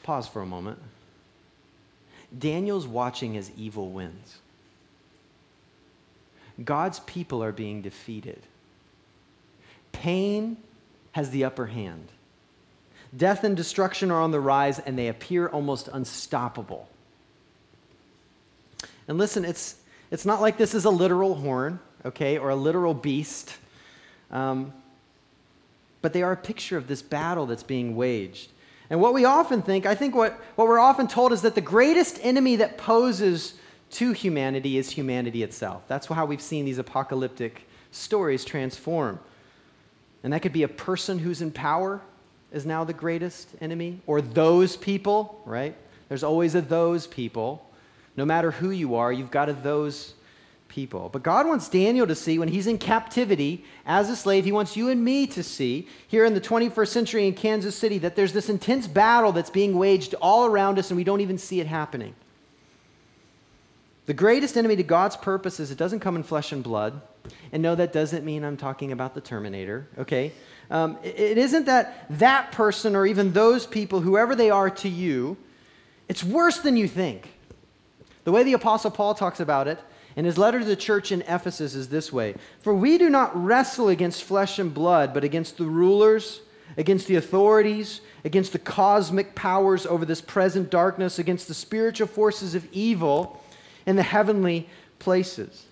Pause 0.08 0.28
for 0.28 0.40
a 0.40 0.46
moment. 0.46 0.78
Daniel's 2.38 2.86
watching 2.86 3.36
as 3.36 3.50
evil 3.58 3.90
wins. 3.90 4.38
God's 6.64 7.00
people 7.00 7.44
are 7.44 7.52
being 7.52 7.82
defeated. 7.82 8.40
Pain 9.92 10.56
has 11.12 11.28
the 11.28 11.44
upper 11.44 11.66
hand. 11.66 12.08
Death 13.14 13.44
and 13.44 13.54
destruction 13.54 14.10
are 14.10 14.22
on 14.22 14.30
the 14.30 14.40
rise, 14.40 14.78
and 14.78 14.98
they 14.98 15.08
appear 15.08 15.46
almost 15.46 15.88
unstoppable. 15.88 16.88
And 19.08 19.18
listen, 19.18 19.44
it's, 19.44 19.76
it's 20.10 20.24
not 20.24 20.40
like 20.40 20.56
this 20.56 20.72
is 20.72 20.86
a 20.86 20.90
literal 20.90 21.34
horn, 21.34 21.80
okay, 22.06 22.38
or 22.38 22.48
a 22.48 22.56
literal 22.56 22.94
beast, 22.94 23.58
um, 24.30 24.72
but 26.00 26.14
they 26.14 26.22
are 26.22 26.32
a 26.32 26.36
picture 26.36 26.78
of 26.78 26.88
this 26.88 27.02
battle 27.02 27.44
that's 27.44 27.62
being 27.62 27.94
waged. 27.94 28.52
And 28.90 29.00
what 29.00 29.12
we 29.12 29.24
often 29.24 29.62
think, 29.62 29.84
I 29.86 29.94
think 29.94 30.14
what, 30.14 30.32
what 30.56 30.66
we're 30.66 30.78
often 30.78 31.08
told 31.08 31.32
is 31.32 31.42
that 31.42 31.54
the 31.54 31.60
greatest 31.60 32.18
enemy 32.22 32.56
that 32.56 32.78
poses 32.78 33.54
to 33.90 34.12
humanity 34.12 34.78
is 34.78 34.90
humanity 34.90 35.42
itself. 35.42 35.82
That's 35.88 36.06
how 36.06 36.26
we've 36.26 36.40
seen 36.40 36.64
these 36.64 36.78
apocalyptic 36.78 37.68
stories 37.90 38.44
transform. 38.44 39.20
And 40.22 40.32
that 40.32 40.40
could 40.40 40.52
be 40.52 40.62
a 40.62 40.68
person 40.68 41.18
who's 41.18 41.42
in 41.42 41.50
power 41.50 42.00
is 42.50 42.64
now 42.64 42.82
the 42.84 42.94
greatest 42.94 43.50
enemy, 43.60 44.00
or 44.06 44.22
those 44.22 44.74
people, 44.76 45.42
right? 45.44 45.76
There's 46.08 46.24
always 46.24 46.54
a 46.54 46.62
those 46.62 47.06
people. 47.06 47.68
No 48.16 48.24
matter 48.24 48.50
who 48.50 48.70
you 48.70 48.94
are, 48.94 49.12
you've 49.12 49.30
got 49.30 49.50
a 49.50 49.52
those 49.52 50.14
people. 50.68 51.08
But 51.12 51.22
God 51.22 51.46
wants 51.46 51.68
Daniel 51.68 52.06
to 52.06 52.14
see 52.14 52.38
when 52.38 52.48
he's 52.48 52.66
in 52.66 52.78
captivity 52.78 53.64
as 53.86 54.10
a 54.10 54.16
slave, 54.16 54.44
he 54.44 54.52
wants 54.52 54.76
you 54.76 54.88
and 54.88 55.04
me 55.04 55.26
to 55.28 55.42
see 55.42 55.88
here 56.06 56.24
in 56.24 56.34
the 56.34 56.40
21st 56.40 56.88
century 56.88 57.26
in 57.26 57.34
Kansas 57.34 57.74
City 57.74 57.98
that 57.98 58.16
there's 58.16 58.32
this 58.32 58.48
intense 58.48 58.86
battle 58.86 59.32
that's 59.32 59.50
being 59.50 59.76
waged 59.76 60.14
all 60.20 60.46
around 60.46 60.78
us 60.78 60.90
and 60.90 60.96
we 60.96 61.04
don't 61.04 61.20
even 61.20 61.38
see 61.38 61.60
it 61.60 61.66
happening. 61.66 62.14
The 64.06 64.14
greatest 64.14 64.56
enemy 64.56 64.76
to 64.76 64.82
God's 64.82 65.16
purpose 65.16 65.60
is 65.60 65.70
it 65.70 65.78
doesn't 65.78 66.00
come 66.00 66.16
in 66.16 66.22
flesh 66.22 66.52
and 66.52 66.62
blood. 66.62 67.00
And 67.52 67.62
no, 67.62 67.74
that 67.74 67.92
doesn't 67.92 68.24
mean 68.24 68.42
I'm 68.42 68.56
talking 68.56 68.92
about 68.92 69.14
the 69.14 69.20
Terminator, 69.20 69.86
okay? 69.98 70.32
Um, 70.70 70.98
it, 71.02 71.18
it 71.18 71.38
isn't 71.38 71.66
that 71.66 72.06
that 72.18 72.52
person 72.52 72.96
or 72.96 73.06
even 73.06 73.32
those 73.32 73.66
people, 73.66 74.00
whoever 74.00 74.34
they 74.34 74.48
are 74.50 74.70
to 74.70 74.88
you, 74.88 75.36
it's 76.08 76.24
worse 76.24 76.58
than 76.58 76.76
you 76.76 76.88
think. 76.88 77.34
The 78.24 78.32
way 78.32 78.42
the 78.42 78.54
Apostle 78.54 78.90
Paul 78.90 79.14
talks 79.14 79.40
about 79.40 79.68
it 79.68 79.78
and 80.18 80.26
his 80.26 80.36
letter 80.36 80.58
to 80.58 80.64
the 80.64 80.74
church 80.74 81.12
in 81.12 81.22
Ephesus 81.22 81.76
is 81.76 81.90
this 81.90 82.12
way 82.12 82.34
For 82.58 82.74
we 82.74 82.98
do 82.98 83.08
not 83.08 83.40
wrestle 83.40 83.88
against 83.88 84.24
flesh 84.24 84.58
and 84.58 84.74
blood, 84.74 85.14
but 85.14 85.22
against 85.22 85.58
the 85.58 85.64
rulers, 85.64 86.40
against 86.76 87.06
the 87.06 87.14
authorities, 87.14 88.00
against 88.24 88.52
the 88.52 88.58
cosmic 88.58 89.36
powers 89.36 89.86
over 89.86 90.04
this 90.04 90.20
present 90.20 90.70
darkness, 90.70 91.20
against 91.20 91.46
the 91.46 91.54
spiritual 91.54 92.08
forces 92.08 92.56
of 92.56 92.66
evil 92.72 93.40
in 93.86 93.94
the 93.94 94.02
heavenly 94.02 94.68
places. 94.98 95.66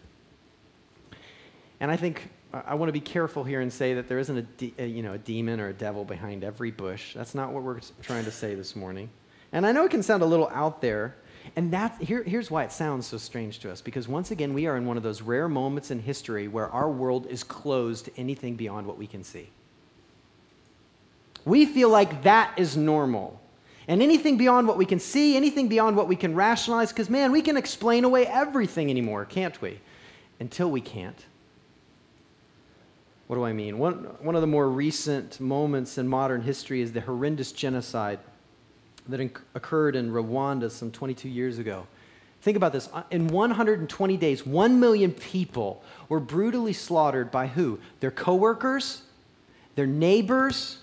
And 1.80 1.90
I 1.90 1.96
think 1.96 2.30
uh, 2.54 2.62
I 2.64 2.76
want 2.76 2.88
to 2.88 2.92
be 2.92 3.00
careful 3.00 3.42
here 3.42 3.60
and 3.60 3.72
say 3.72 3.94
that 3.94 4.06
there 4.06 4.20
isn't 4.20 4.36
a, 4.36 4.42
de- 4.42 4.74
a, 4.78 4.86
you 4.86 5.02
know, 5.02 5.14
a 5.14 5.18
demon 5.18 5.58
or 5.58 5.70
a 5.70 5.74
devil 5.74 6.04
behind 6.04 6.44
every 6.44 6.70
bush. 6.70 7.14
That's 7.14 7.34
not 7.34 7.50
what 7.50 7.64
we're 7.64 7.80
trying 8.00 8.26
to 8.26 8.30
say 8.30 8.54
this 8.54 8.76
morning. 8.76 9.10
And 9.50 9.66
I 9.66 9.72
know 9.72 9.84
it 9.84 9.90
can 9.90 10.04
sound 10.04 10.22
a 10.22 10.26
little 10.26 10.48
out 10.50 10.80
there, 10.80 11.16
and 11.54 11.72
that's, 11.72 11.98
here, 11.98 12.22
here's 12.22 12.50
why 12.50 12.64
it 12.64 12.72
sounds 12.72 13.06
so 13.06 13.18
strange 13.18 13.60
to 13.60 13.70
us 13.70 13.80
because 13.80 14.08
once 14.08 14.30
again, 14.30 14.52
we 14.54 14.66
are 14.66 14.76
in 14.76 14.86
one 14.86 14.96
of 14.96 15.02
those 15.02 15.22
rare 15.22 15.48
moments 15.48 15.90
in 15.90 16.00
history 16.00 16.48
where 16.48 16.68
our 16.70 16.90
world 16.90 17.26
is 17.26 17.44
closed 17.44 18.06
to 18.06 18.10
anything 18.16 18.56
beyond 18.56 18.86
what 18.86 18.98
we 18.98 19.06
can 19.06 19.22
see. 19.22 19.48
We 21.44 21.64
feel 21.64 21.88
like 21.88 22.24
that 22.24 22.52
is 22.56 22.76
normal. 22.76 23.40
And 23.88 24.02
anything 24.02 24.36
beyond 24.36 24.66
what 24.66 24.76
we 24.76 24.84
can 24.84 24.98
see, 24.98 25.36
anything 25.36 25.68
beyond 25.68 25.96
what 25.96 26.08
we 26.08 26.16
can 26.16 26.34
rationalize, 26.34 26.90
because 26.90 27.08
man, 27.08 27.30
we 27.30 27.40
can 27.40 27.56
explain 27.56 28.04
away 28.04 28.26
everything 28.26 28.90
anymore, 28.90 29.24
can't 29.24 29.60
we? 29.62 29.78
Until 30.40 30.70
we 30.70 30.80
can't. 30.80 31.24
What 33.28 33.36
do 33.36 33.44
I 33.44 33.52
mean? 33.52 33.78
One, 33.78 33.94
one 34.20 34.34
of 34.34 34.40
the 34.40 34.46
more 34.46 34.68
recent 34.68 35.40
moments 35.40 35.98
in 35.98 36.08
modern 36.08 36.42
history 36.42 36.80
is 36.80 36.92
the 36.92 37.00
horrendous 37.00 37.52
genocide 37.52 38.18
that 39.08 39.20
occurred 39.54 39.96
in 39.96 40.10
Rwanda 40.10 40.70
some 40.70 40.90
22 40.90 41.28
years 41.28 41.58
ago. 41.58 41.86
Think 42.42 42.56
about 42.56 42.72
this. 42.72 42.88
In 43.10 43.28
120 43.28 44.16
days, 44.16 44.46
1 44.46 44.78
million 44.78 45.12
people 45.12 45.82
were 46.08 46.20
brutally 46.20 46.72
slaughtered 46.72 47.30
by 47.30 47.46
who? 47.46 47.78
Their 48.00 48.10
coworkers, 48.10 49.02
their 49.74 49.86
neighbors, 49.86 50.78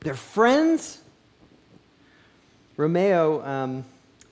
their 0.00 0.14
friends. 0.14 1.00
Romeo 2.76 3.44
um, 3.44 3.84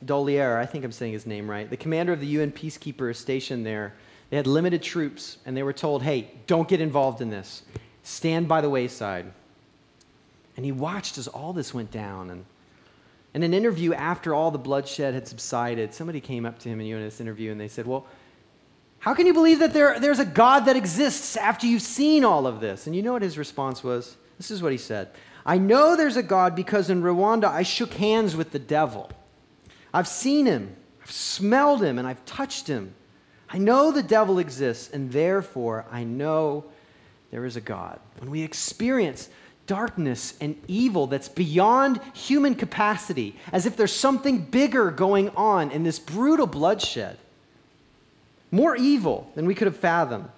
Dallaire, 0.05 0.57
I 0.57 0.67
think 0.67 0.85
I'm 0.85 0.93
saying 0.93 1.13
his 1.13 1.27
name 1.27 1.49
right, 1.49 1.69
the 1.69 1.77
commander 1.77 2.13
of 2.13 2.21
the 2.21 2.27
UN 2.27 2.53
peacekeeper 2.53 3.15
stationed 3.15 3.65
there. 3.65 3.95
They 4.31 4.37
had 4.37 4.47
limited 4.47 4.83
troops, 4.83 5.39
and 5.45 5.57
they 5.57 5.63
were 5.63 5.75
told, 5.75 6.03
hey, 6.03 6.31
don't 6.47 6.67
get 6.67 6.81
involved 6.81 7.21
in 7.21 7.29
this. 7.29 7.63
Stand 8.03 8.49
by 8.49 8.61
the 8.61 8.71
wayside. 8.71 9.31
And 10.57 10.65
he 10.65 10.73
watched 10.73 11.19
as 11.19 11.29
all 11.29 11.53
this 11.53 11.75
went 11.75 11.91
down. 11.91 12.31
And 12.31 12.45
in 13.35 13.43
an 13.43 13.55
interview 13.55 13.95
after 13.95 14.35
all 14.35 14.51
the 14.51 14.59
bloodshed 14.59 15.15
had 15.15 15.27
subsided, 15.27 15.95
somebody 15.95 16.21
came 16.21 16.45
up 16.45 16.59
to 16.61 16.69
him 16.69 16.81
in 16.81 17.01
this 17.01 17.21
interview 17.21 17.51
and 17.51 17.61
they 17.61 17.69
said, 17.69 17.87
Well, 17.87 18.07
how 18.99 19.15
can 19.15 19.27
you 19.27 19.33
believe 19.33 19.59
that 19.59 19.73
there, 19.73 19.99
there's 19.99 20.21
a 20.21 20.25
God 20.25 20.61
that 20.67 20.77
exists 20.77 21.37
after 21.37 21.67
you've 21.67 21.83
seen 21.83 22.25
all 22.25 22.47
of 22.47 22.61
this? 22.61 22.87
And 22.87 22.95
you 22.95 23.03
know 23.03 23.13
what 23.13 23.23
his 23.23 23.39
response 23.39 23.83
was? 23.83 24.17
This 24.37 24.51
is 24.51 24.63
what 24.63 24.73
he 24.73 24.79
said 24.79 25.11
I 25.45 25.59
know 25.59 25.97
there's 25.97 26.17
a 26.17 26.23
God 26.23 26.55
because 26.55 26.91
in 26.91 27.03
Rwanda 27.03 27.45
I 27.45 27.63
shook 27.63 27.95
hands 27.95 28.37
with 28.37 28.53
the 28.53 28.59
devil. 28.59 29.11
I've 29.95 30.09
seen 30.09 30.47
him, 30.47 30.77
I've 31.03 31.11
smelled 31.11 31.83
him, 31.83 31.99
and 31.99 32.07
I've 32.07 32.25
touched 32.25 32.67
him. 32.67 32.95
I 33.51 33.59
know 33.59 33.93
the 33.93 34.03
devil 34.03 34.39
exists, 34.39 34.91
and 34.91 35.13
therefore 35.13 35.85
I 35.91 36.05
know 36.05 36.65
there 37.31 37.45
is 37.45 37.57
a 37.57 37.61
God. 37.61 37.99
When 38.19 38.31
we 38.31 38.43
experience 38.43 39.29
darkness 39.67 40.35
and 40.41 40.57
evil 40.69 41.07
that's 41.07 41.29
beyond 41.29 42.01
human 42.15 42.55
capacity, 42.55 43.37
as 43.53 43.67
if 43.67 43.77
there's 43.77 43.95
something 43.95 44.39
bigger 44.39 44.91
going 44.91 45.31
on 45.31 45.71
in 45.71 45.83
this 45.83 45.99
brutal 45.99 46.47
bloodshed, 46.47 47.17
more 48.51 48.77
evil 48.77 49.31
than 49.35 49.47
we 49.47 49.55
could 49.55 49.67
have 49.67 49.77
fathomed. 49.77 50.29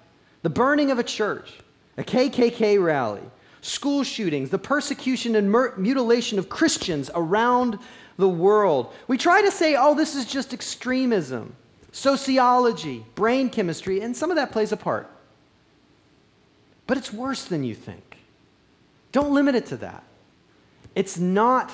The 0.43 0.50
burning 0.50 0.90
of 0.90 0.99
a 0.99 1.02
church, 1.02 1.54
a 1.97 2.04
KKK 2.04 2.83
rally, 2.83 3.23
school 3.61 4.04
shootings, 4.04 4.50
the 4.50 4.59
persecution 4.59 5.37
and 5.37 5.50
mur- 5.50 5.75
mutilation 5.76 6.38
of 6.38 6.49
Christians 6.49 7.11
around 7.14 7.78
the 8.16 8.28
world. 8.28 8.93
We 9.09 9.19
try 9.19 9.43
to 9.43 9.50
say, 9.50 9.75
oh, 9.76 9.95
this 9.95 10.14
is 10.14 10.26
just 10.26 10.52
extremism, 10.52 11.57
sociology, 11.90 13.04
brain 13.14 13.49
chemistry, 13.49 14.00
and 14.00 14.16
some 14.16 14.31
of 14.31 14.37
that 14.37 14.52
plays 14.52 14.71
a 14.71 14.76
part. 14.76 15.11
But 16.87 16.99
it's 16.99 17.12
worse 17.12 17.45
than 17.47 17.64
you 17.64 17.75
think. 17.75 18.13
Don't 19.14 19.33
limit 19.33 19.54
it 19.54 19.66
to 19.66 19.76
that. 19.76 20.02
It's 20.97 21.16
not 21.16 21.71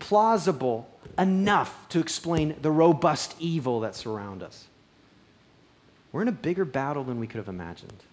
plausible 0.00 0.86
enough 1.18 1.88
to 1.88 1.98
explain 1.98 2.56
the 2.60 2.70
robust 2.70 3.34
evil 3.40 3.80
that 3.80 3.94
surrounds 3.94 4.44
us. 4.44 4.66
We're 6.12 6.20
in 6.20 6.28
a 6.28 6.32
bigger 6.32 6.66
battle 6.66 7.04
than 7.04 7.18
we 7.18 7.26
could 7.26 7.38
have 7.38 7.48
imagined. 7.48 8.04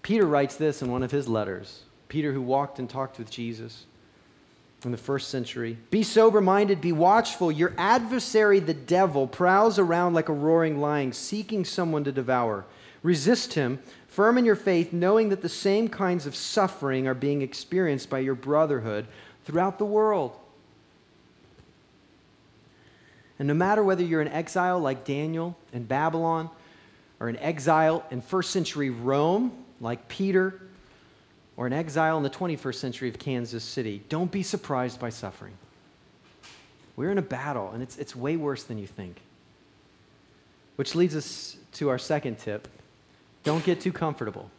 Peter 0.00 0.24
writes 0.24 0.56
this 0.56 0.80
in 0.80 0.90
one 0.90 1.02
of 1.02 1.10
his 1.10 1.28
letters. 1.28 1.82
Peter, 2.08 2.32
who 2.32 2.40
walked 2.40 2.78
and 2.78 2.88
talked 2.88 3.18
with 3.18 3.30
Jesus 3.30 3.84
in 4.82 4.90
the 4.90 4.96
first 4.96 5.28
century. 5.28 5.76
Be 5.90 6.02
sober 6.02 6.40
minded, 6.40 6.80
be 6.80 6.92
watchful. 6.92 7.52
Your 7.52 7.74
adversary, 7.76 8.60
the 8.60 8.72
devil, 8.72 9.26
prowls 9.26 9.78
around 9.78 10.14
like 10.14 10.30
a 10.30 10.32
roaring 10.32 10.80
lion, 10.80 11.12
seeking 11.12 11.66
someone 11.66 12.04
to 12.04 12.12
devour. 12.12 12.64
Resist 13.02 13.52
him, 13.52 13.78
firm 14.12 14.36
in 14.36 14.44
your 14.44 14.56
faith, 14.56 14.92
knowing 14.92 15.30
that 15.30 15.40
the 15.40 15.48
same 15.48 15.88
kinds 15.88 16.26
of 16.26 16.36
suffering 16.36 17.06
are 17.06 17.14
being 17.14 17.40
experienced 17.40 18.10
by 18.10 18.18
your 18.18 18.34
brotherhood 18.34 19.06
throughout 19.44 19.78
the 19.78 19.86
world. 19.86 20.36
And 23.38 23.48
no 23.48 23.54
matter 23.54 23.82
whether 23.82 24.04
you're 24.04 24.20
in 24.20 24.28
exile 24.28 24.78
like 24.78 25.06
Daniel 25.06 25.56
in 25.72 25.84
Babylon, 25.84 26.50
or 27.20 27.28
in 27.30 27.36
exile 27.38 28.04
in 28.10 28.20
first 28.20 28.50
century 28.50 28.90
Rome, 28.90 29.52
like 29.80 30.08
Peter, 30.08 30.60
or 31.56 31.66
an 31.66 31.72
exile 31.72 32.18
in 32.18 32.22
the 32.22 32.30
21st 32.30 32.74
century 32.74 33.08
of 33.08 33.18
Kansas 33.18 33.64
City, 33.64 34.02
don't 34.10 34.30
be 34.30 34.42
surprised 34.42 35.00
by 35.00 35.08
suffering. 35.08 35.54
We're 36.96 37.10
in 37.10 37.18
a 37.18 37.22
battle, 37.22 37.70
and 37.72 37.82
it's, 37.82 37.96
it's 37.96 38.14
way 38.14 38.36
worse 38.36 38.64
than 38.64 38.76
you 38.76 38.86
think. 38.86 39.16
Which 40.76 40.94
leads 40.94 41.16
us 41.16 41.56
to 41.74 41.88
our 41.88 41.98
second 41.98 42.38
tip 42.38 42.68
don't 43.44 43.64
get 43.64 43.80
too 43.80 43.92
comfortable. 43.92 44.50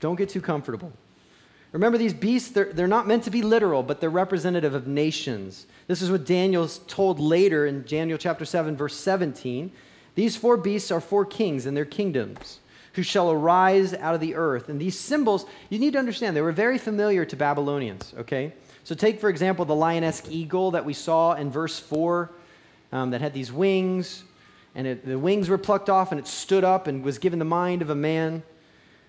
Don't 0.00 0.16
get 0.16 0.28
too 0.28 0.40
comfortable. 0.40 0.92
Remember, 1.72 1.96
these 1.96 2.12
beasts, 2.12 2.50
they're, 2.50 2.72
they're 2.72 2.86
not 2.86 3.06
meant 3.06 3.24
to 3.24 3.30
be 3.30 3.40
literal, 3.40 3.82
but 3.82 4.00
they're 4.00 4.10
representative 4.10 4.74
of 4.74 4.86
nations. 4.86 5.66
This 5.86 6.02
is 6.02 6.10
what 6.10 6.26
Daniel's 6.26 6.80
told 6.86 7.18
later 7.18 7.66
in 7.66 7.84
Daniel 7.84 8.18
chapter 8.18 8.44
7, 8.44 8.76
verse 8.76 8.94
17. 8.94 9.72
These 10.14 10.36
four 10.36 10.58
beasts 10.58 10.90
are 10.90 11.00
four 11.00 11.24
kings 11.24 11.64
and 11.64 11.74
their 11.74 11.86
kingdoms 11.86 12.58
who 12.92 13.02
shall 13.02 13.30
arise 13.30 13.94
out 13.94 14.14
of 14.14 14.20
the 14.20 14.34
earth. 14.34 14.68
And 14.68 14.78
these 14.78 14.98
symbols, 14.98 15.46
you 15.70 15.78
need 15.78 15.94
to 15.94 15.98
understand, 15.98 16.36
they 16.36 16.42
were 16.42 16.52
very 16.52 16.76
familiar 16.76 17.24
to 17.24 17.36
Babylonians, 17.36 18.12
okay? 18.18 18.52
So 18.84 18.94
take, 18.94 19.18
for 19.18 19.30
example, 19.30 19.64
the 19.64 19.74
lioness 19.74 20.22
eagle 20.28 20.72
that 20.72 20.84
we 20.84 20.92
saw 20.92 21.32
in 21.34 21.50
verse 21.50 21.78
4 21.78 22.30
um, 22.92 23.10
that 23.10 23.22
had 23.22 23.32
these 23.32 23.50
wings, 23.50 24.24
and 24.74 24.86
it, 24.86 25.06
the 25.06 25.18
wings 25.18 25.48
were 25.48 25.58
plucked 25.58 25.90
off 25.90 26.12
and 26.12 26.18
it 26.18 26.26
stood 26.26 26.64
up 26.64 26.86
and 26.86 27.02
was 27.02 27.18
given 27.18 27.38
the 27.38 27.44
mind 27.44 27.82
of 27.82 27.90
a 27.90 27.94
man. 27.94 28.42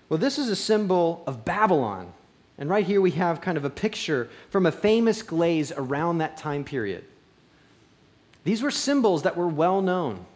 Well, 0.08 0.18
this 0.18 0.38
is 0.38 0.48
a 0.48 0.56
symbol 0.56 1.22
of 1.26 1.44
Babylon. 1.44 2.12
And 2.58 2.70
right 2.70 2.86
here 2.86 3.00
we 3.00 3.12
have 3.12 3.40
kind 3.40 3.56
of 3.56 3.64
a 3.64 3.70
picture 3.70 4.28
from 4.50 4.66
a 4.66 4.72
famous 4.72 5.22
glaze 5.22 5.72
around 5.72 6.18
that 6.18 6.36
time 6.36 6.64
period. 6.64 7.04
These 8.44 8.62
were 8.62 8.70
symbols 8.70 9.22
that 9.22 9.36
were 9.36 9.48
well 9.48 9.80
known. 9.80 10.26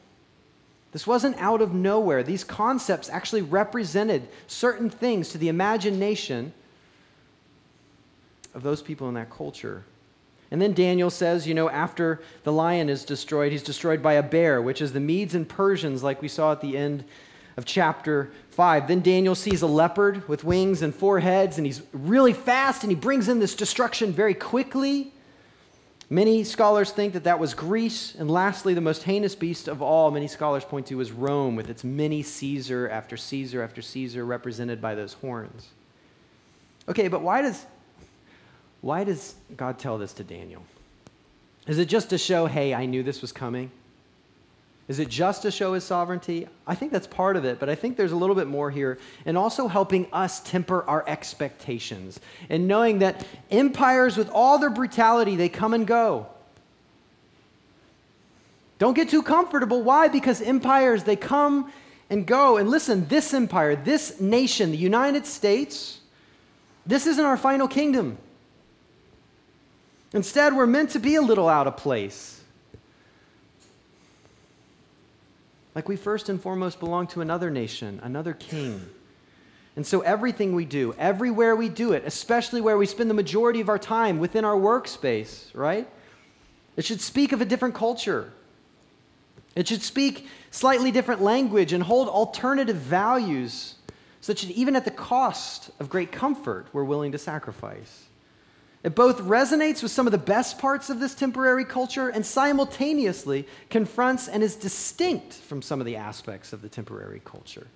This 0.92 1.06
wasn't 1.06 1.36
out 1.36 1.60
of 1.60 1.74
nowhere. 1.74 2.22
These 2.22 2.44
concepts 2.44 3.10
actually 3.10 3.42
represented 3.42 4.26
certain 4.46 4.88
things 4.88 5.28
to 5.30 5.38
the 5.38 5.48
imagination 5.48 6.54
of 8.54 8.62
those 8.62 8.80
people 8.80 9.08
in 9.08 9.14
that 9.14 9.30
culture. 9.30 9.84
And 10.50 10.62
then 10.62 10.72
Daniel 10.72 11.10
says, 11.10 11.46
you 11.46 11.54
know, 11.54 11.68
after 11.68 12.20
the 12.44 12.52
lion 12.52 12.88
is 12.88 13.04
destroyed, 13.04 13.52
he's 13.52 13.62
destroyed 13.62 14.02
by 14.02 14.14
a 14.14 14.22
bear, 14.22 14.62
which 14.62 14.80
is 14.80 14.92
the 14.92 15.00
Medes 15.00 15.34
and 15.34 15.48
Persians, 15.48 16.02
like 16.02 16.22
we 16.22 16.28
saw 16.28 16.52
at 16.52 16.60
the 16.60 16.76
end 16.76 17.04
of 17.58 17.64
chapter 17.64 18.30
5. 18.50 18.88
Then 18.88 19.00
Daniel 19.00 19.34
sees 19.34 19.62
a 19.62 19.66
leopard 19.66 20.26
with 20.28 20.44
wings 20.44 20.80
and 20.80 20.94
four 20.94 21.20
heads, 21.20 21.58
and 21.58 21.66
he's 21.66 21.82
really 21.92 22.32
fast, 22.32 22.82
and 22.82 22.90
he 22.90 22.96
brings 22.96 23.28
in 23.28 23.40
this 23.40 23.54
destruction 23.54 24.12
very 24.12 24.34
quickly. 24.34 25.12
Many 26.10 26.42
scholars 26.44 26.90
think 26.90 27.12
that 27.12 27.24
that 27.24 27.38
was 27.38 27.52
Greece. 27.52 28.14
And 28.14 28.30
lastly, 28.30 28.72
the 28.72 28.80
most 28.80 29.02
heinous 29.02 29.34
beast 29.34 29.68
of 29.68 29.82
all, 29.82 30.10
many 30.10 30.28
scholars 30.28 30.64
point 30.64 30.86
to, 30.86 31.00
is 31.00 31.12
Rome, 31.12 31.54
with 31.54 31.68
its 31.68 31.84
many 31.84 32.22
Caesar 32.22 32.88
after 32.88 33.16
Caesar 33.16 33.62
after 33.62 33.82
Caesar 33.82 34.24
represented 34.24 34.80
by 34.80 34.94
those 34.94 35.12
horns. 35.14 35.68
Okay, 36.88 37.08
but 37.08 37.20
why 37.20 37.42
does, 37.42 37.66
why 38.80 39.04
does 39.04 39.34
God 39.56 39.78
tell 39.78 39.98
this 39.98 40.12
to 40.14 40.24
Daniel? 40.24 40.62
Is 41.66 41.78
it 41.78 41.86
just 41.86 42.10
to 42.10 42.18
show, 42.18 42.46
hey, 42.46 42.74
I 42.74 42.86
knew 42.86 43.02
this 43.02 43.20
was 43.20 43.32
coming? 43.32 43.70
Is 44.88 44.98
it 44.98 45.10
just 45.10 45.42
to 45.42 45.50
show 45.50 45.74
his 45.74 45.84
sovereignty? 45.84 46.48
I 46.66 46.74
think 46.74 46.92
that's 46.92 47.06
part 47.06 47.36
of 47.36 47.44
it, 47.44 47.60
but 47.60 47.68
I 47.68 47.74
think 47.74 47.98
there's 47.98 48.12
a 48.12 48.16
little 48.16 48.34
bit 48.34 48.46
more 48.46 48.70
here. 48.70 48.98
And 49.26 49.36
also 49.36 49.68
helping 49.68 50.06
us 50.14 50.40
temper 50.40 50.82
our 50.84 51.04
expectations 51.06 52.18
and 52.48 52.66
knowing 52.66 53.00
that 53.00 53.26
empires, 53.50 54.16
with 54.16 54.30
all 54.30 54.58
their 54.58 54.70
brutality, 54.70 55.36
they 55.36 55.50
come 55.50 55.74
and 55.74 55.86
go. 55.86 56.26
Don't 58.78 58.94
get 58.94 59.10
too 59.10 59.22
comfortable. 59.22 59.82
Why? 59.82 60.08
Because 60.08 60.40
empires, 60.40 61.04
they 61.04 61.16
come 61.16 61.70
and 62.08 62.24
go. 62.24 62.56
And 62.56 62.70
listen, 62.70 63.06
this 63.08 63.34
empire, 63.34 63.76
this 63.76 64.20
nation, 64.20 64.70
the 64.70 64.78
United 64.78 65.26
States, 65.26 66.00
this 66.86 67.06
isn't 67.06 67.24
our 67.24 67.36
final 67.36 67.68
kingdom. 67.68 68.16
Instead, 70.12 70.56
we're 70.56 70.66
meant 70.66 70.90
to 70.90 70.98
be 70.98 71.16
a 71.16 71.22
little 71.22 71.48
out 71.48 71.66
of 71.66 71.76
place. 71.76 72.40
Like 75.74 75.88
we 75.88 75.96
first 75.96 76.28
and 76.28 76.40
foremost 76.40 76.80
belong 76.80 77.06
to 77.08 77.20
another 77.20 77.50
nation, 77.50 78.00
another 78.02 78.32
king. 78.32 78.88
And 79.76 79.86
so 79.86 80.00
everything 80.00 80.56
we 80.56 80.64
do, 80.64 80.92
everywhere 80.98 81.54
we 81.54 81.68
do 81.68 81.92
it, 81.92 82.02
especially 82.04 82.60
where 82.60 82.76
we 82.76 82.84
spend 82.84 83.08
the 83.08 83.14
majority 83.14 83.60
of 83.60 83.68
our 83.68 83.78
time 83.78 84.18
within 84.18 84.44
our 84.44 84.56
workspace, 84.56 85.54
right? 85.54 85.88
It 86.76 86.84
should 86.84 87.00
speak 87.00 87.30
of 87.30 87.40
a 87.40 87.44
different 87.44 87.76
culture. 87.76 88.32
It 89.54 89.68
should 89.68 89.82
speak 89.82 90.26
slightly 90.50 90.90
different 90.90 91.22
language 91.22 91.72
and 91.72 91.82
hold 91.82 92.08
alternative 92.08 92.76
values 92.76 93.76
such 94.20 94.42
that 94.42 94.50
even 94.50 94.74
at 94.74 94.84
the 94.84 94.90
cost 94.90 95.70
of 95.78 95.88
great 95.88 96.10
comfort, 96.10 96.66
we're 96.72 96.82
willing 96.82 97.12
to 97.12 97.18
sacrifice. 97.18 98.07
It 98.84 98.94
both 98.94 99.18
resonates 99.18 99.82
with 99.82 99.90
some 99.90 100.06
of 100.06 100.12
the 100.12 100.18
best 100.18 100.58
parts 100.58 100.88
of 100.88 101.00
this 101.00 101.14
temporary 101.14 101.64
culture 101.64 102.08
and 102.08 102.24
simultaneously 102.24 103.46
confronts 103.70 104.28
and 104.28 104.42
is 104.42 104.54
distinct 104.54 105.34
from 105.34 105.62
some 105.62 105.80
of 105.80 105.86
the 105.86 105.96
aspects 105.96 106.52
of 106.52 106.62
the 106.62 106.68
temporary 106.68 107.20
culture. 107.24 107.66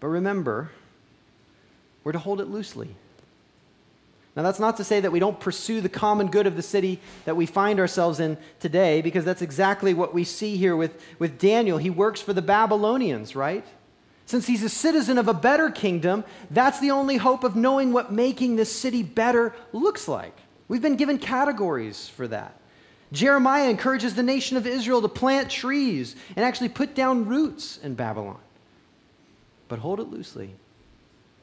But 0.00 0.08
remember, 0.08 0.70
we're 2.02 2.12
to 2.12 2.18
hold 2.18 2.40
it 2.40 2.46
loosely. 2.46 2.94
Now, 4.36 4.42
that's 4.42 4.60
not 4.60 4.76
to 4.76 4.84
say 4.84 5.00
that 5.00 5.12
we 5.12 5.18
don't 5.18 5.40
pursue 5.40 5.80
the 5.80 5.88
common 5.88 6.26
good 6.28 6.46
of 6.46 6.56
the 6.56 6.62
city 6.62 7.00
that 7.24 7.36
we 7.36 7.46
find 7.46 7.80
ourselves 7.80 8.20
in 8.20 8.36
today, 8.60 9.00
because 9.00 9.24
that's 9.24 9.40
exactly 9.40 9.94
what 9.94 10.12
we 10.12 10.24
see 10.24 10.58
here 10.58 10.76
with, 10.76 11.02
with 11.18 11.38
Daniel. 11.38 11.78
He 11.78 11.88
works 11.88 12.20
for 12.20 12.34
the 12.34 12.42
Babylonians, 12.42 13.34
right? 13.34 13.64
Since 14.26 14.48
he's 14.48 14.64
a 14.64 14.68
citizen 14.68 15.18
of 15.18 15.28
a 15.28 15.34
better 15.34 15.70
kingdom, 15.70 16.24
that's 16.50 16.80
the 16.80 16.90
only 16.90 17.16
hope 17.16 17.44
of 17.44 17.54
knowing 17.54 17.92
what 17.92 18.12
making 18.12 18.56
this 18.56 18.74
city 18.74 19.04
better 19.04 19.54
looks 19.72 20.08
like. 20.08 20.36
We've 20.66 20.82
been 20.82 20.96
given 20.96 21.18
categories 21.18 22.08
for 22.08 22.26
that. 22.28 22.60
Jeremiah 23.12 23.70
encourages 23.70 24.16
the 24.16 24.24
nation 24.24 24.56
of 24.56 24.66
Israel 24.66 25.00
to 25.00 25.08
plant 25.08 25.48
trees 25.48 26.16
and 26.34 26.44
actually 26.44 26.70
put 26.70 26.96
down 26.96 27.26
roots 27.26 27.78
in 27.78 27.94
Babylon. 27.94 28.40
But 29.68 29.78
hold 29.78 30.00
it 30.00 30.10
loosely, 30.10 30.50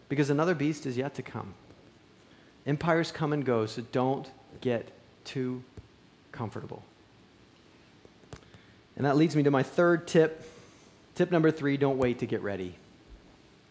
because 0.09 0.29
another 0.29 0.53
beast 0.53 0.85
is 0.85 0.97
yet 0.97 1.15
to 1.15 1.21
come. 1.21 1.53
Empires 2.67 3.13
come 3.13 3.31
and 3.31 3.45
go, 3.45 3.65
so 3.65 3.81
don't 3.93 4.29
get 4.59 4.91
too 5.23 5.63
comfortable. 6.33 6.83
And 8.97 9.05
that 9.05 9.15
leads 9.15 9.37
me 9.37 9.43
to 9.43 9.51
my 9.51 9.63
third 9.63 10.05
tip 10.05 10.49
Tip 11.15 11.31
number 11.31 11.51
three 11.51 11.77
don't 11.77 11.97
wait 11.97 12.19
to 12.19 12.25
get 12.25 12.41
ready. 12.41 12.75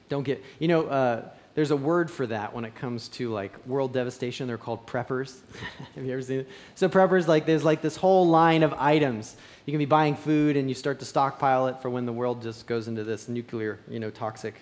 Don't 0.08 0.22
get, 0.22 0.42
you 0.58 0.68
know, 0.68 0.86
uh, 0.86 1.28
there's 1.54 1.70
a 1.70 1.76
word 1.76 2.10
for 2.10 2.26
that 2.26 2.54
when 2.54 2.64
it 2.64 2.74
comes 2.74 3.08
to 3.08 3.30
like 3.30 3.52
world 3.66 3.92
devastation. 3.92 4.46
They're 4.46 4.58
called 4.58 4.86
preppers. 4.86 5.40
Have 5.94 6.04
you 6.04 6.12
ever 6.12 6.22
seen 6.22 6.40
it? 6.40 6.48
So, 6.74 6.88
preppers, 6.88 7.26
like, 7.26 7.44
there's 7.44 7.64
like 7.64 7.82
this 7.82 7.96
whole 7.96 8.26
line 8.26 8.62
of 8.62 8.72
items. 8.74 9.36
You 9.66 9.72
can 9.72 9.78
be 9.78 9.84
buying 9.84 10.16
food 10.16 10.56
and 10.56 10.68
you 10.68 10.74
start 10.74 10.98
to 11.00 11.04
stockpile 11.04 11.66
it 11.66 11.80
for 11.82 11.90
when 11.90 12.06
the 12.06 12.12
world 12.12 12.42
just 12.42 12.66
goes 12.66 12.88
into 12.88 13.04
this 13.04 13.28
nuclear, 13.28 13.78
you 13.88 14.00
know, 14.00 14.10
toxic, 14.10 14.54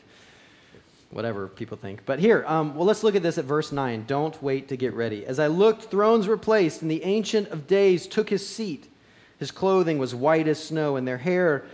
whatever 1.10 1.46
people 1.46 1.76
think. 1.76 2.04
But 2.06 2.18
here, 2.18 2.44
um, 2.46 2.74
well, 2.74 2.86
let's 2.86 3.04
look 3.04 3.14
at 3.14 3.22
this 3.22 3.38
at 3.38 3.44
verse 3.44 3.70
9. 3.72 4.04
Don't 4.06 4.40
wait 4.42 4.68
to 4.68 4.76
get 4.76 4.92
ready. 4.94 5.24
As 5.24 5.38
I 5.38 5.46
looked, 5.46 5.84
thrones 5.84 6.26
were 6.26 6.36
placed, 6.36 6.82
and 6.82 6.90
the 6.90 7.04
Ancient 7.04 7.48
of 7.48 7.66
Days 7.66 8.06
took 8.06 8.30
his 8.30 8.46
seat. 8.46 8.88
His 9.38 9.50
clothing 9.50 9.98
was 9.98 10.14
white 10.14 10.48
as 10.48 10.62
snow, 10.62 10.96
and 10.96 11.06
their 11.06 11.18
hair 11.18 11.64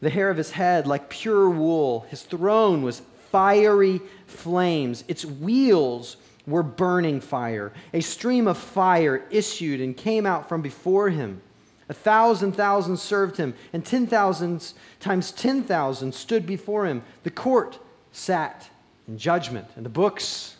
the 0.00 0.10
hair 0.10 0.30
of 0.30 0.36
his 0.36 0.52
head 0.52 0.86
like 0.86 1.08
pure 1.08 1.48
wool. 1.48 2.06
His 2.08 2.22
throne 2.22 2.82
was 2.82 3.02
fiery 3.30 4.00
flames. 4.26 5.04
Its 5.08 5.24
wheels 5.24 6.16
were 6.46 6.62
burning 6.62 7.20
fire. 7.20 7.72
A 7.92 8.00
stream 8.00 8.48
of 8.48 8.58
fire 8.58 9.24
issued 9.30 9.80
and 9.80 9.96
came 9.96 10.26
out 10.26 10.48
from 10.48 10.62
before 10.62 11.10
him. 11.10 11.42
A 11.88 11.94
thousand 11.94 12.52
thousand 12.52 12.98
served 12.98 13.36
him, 13.36 13.54
and 13.72 13.84
ten 13.84 14.06
thousands 14.06 14.74
times 15.00 15.32
ten 15.32 15.64
thousand 15.64 16.14
stood 16.14 16.46
before 16.46 16.86
him. 16.86 17.02
The 17.24 17.30
court 17.30 17.78
sat 18.12 18.70
in 19.08 19.18
judgment, 19.18 19.66
and 19.76 19.84
the 19.84 19.90
books 19.90 20.56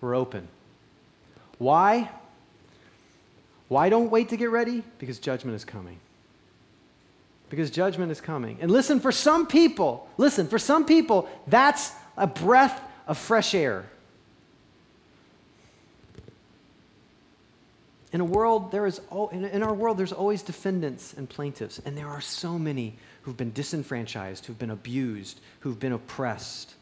were 0.00 0.14
open. 0.14 0.46
Why? 1.58 2.10
Why 3.66 3.88
don't 3.88 4.10
wait 4.10 4.28
to 4.30 4.36
get 4.36 4.50
ready? 4.50 4.84
Because 4.98 5.18
judgment 5.18 5.56
is 5.56 5.64
coming 5.64 5.98
because 7.48 7.70
judgment 7.70 8.12
is 8.12 8.20
coming. 8.20 8.58
And 8.60 8.70
listen, 8.70 9.00
for 9.00 9.12
some 9.12 9.46
people, 9.46 10.08
listen, 10.16 10.46
for 10.46 10.58
some 10.58 10.84
people, 10.84 11.28
that's 11.46 11.92
a 12.16 12.26
breath 12.26 12.80
of 13.06 13.16
fresh 13.18 13.54
air. 13.54 13.86
In 18.12 18.20
a 18.20 18.24
world, 18.24 18.72
there 18.72 18.86
is 18.86 19.00
in 19.32 19.62
our 19.62 19.74
world, 19.74 19.98
there's 19.98 20.12
always 20.12 20.42
defendants 20.42 21.12
and 21.14 21.28
plaintiffs, 21.28 21.78
and 21.84 21.96
there 21.96 22.08
are 22.08 22.22
so 22.22 22.58
many 22.58 22.96
who've 23.22 23.36
been 23.36 23.52
disenfranchised, 23.52 24.46
who've 24.46 24.58
been 24.58 24.70
abused, 24.70 25.40
who've 25.60 25.78
been 25.78 25.92
oppressed. 25.92 26.74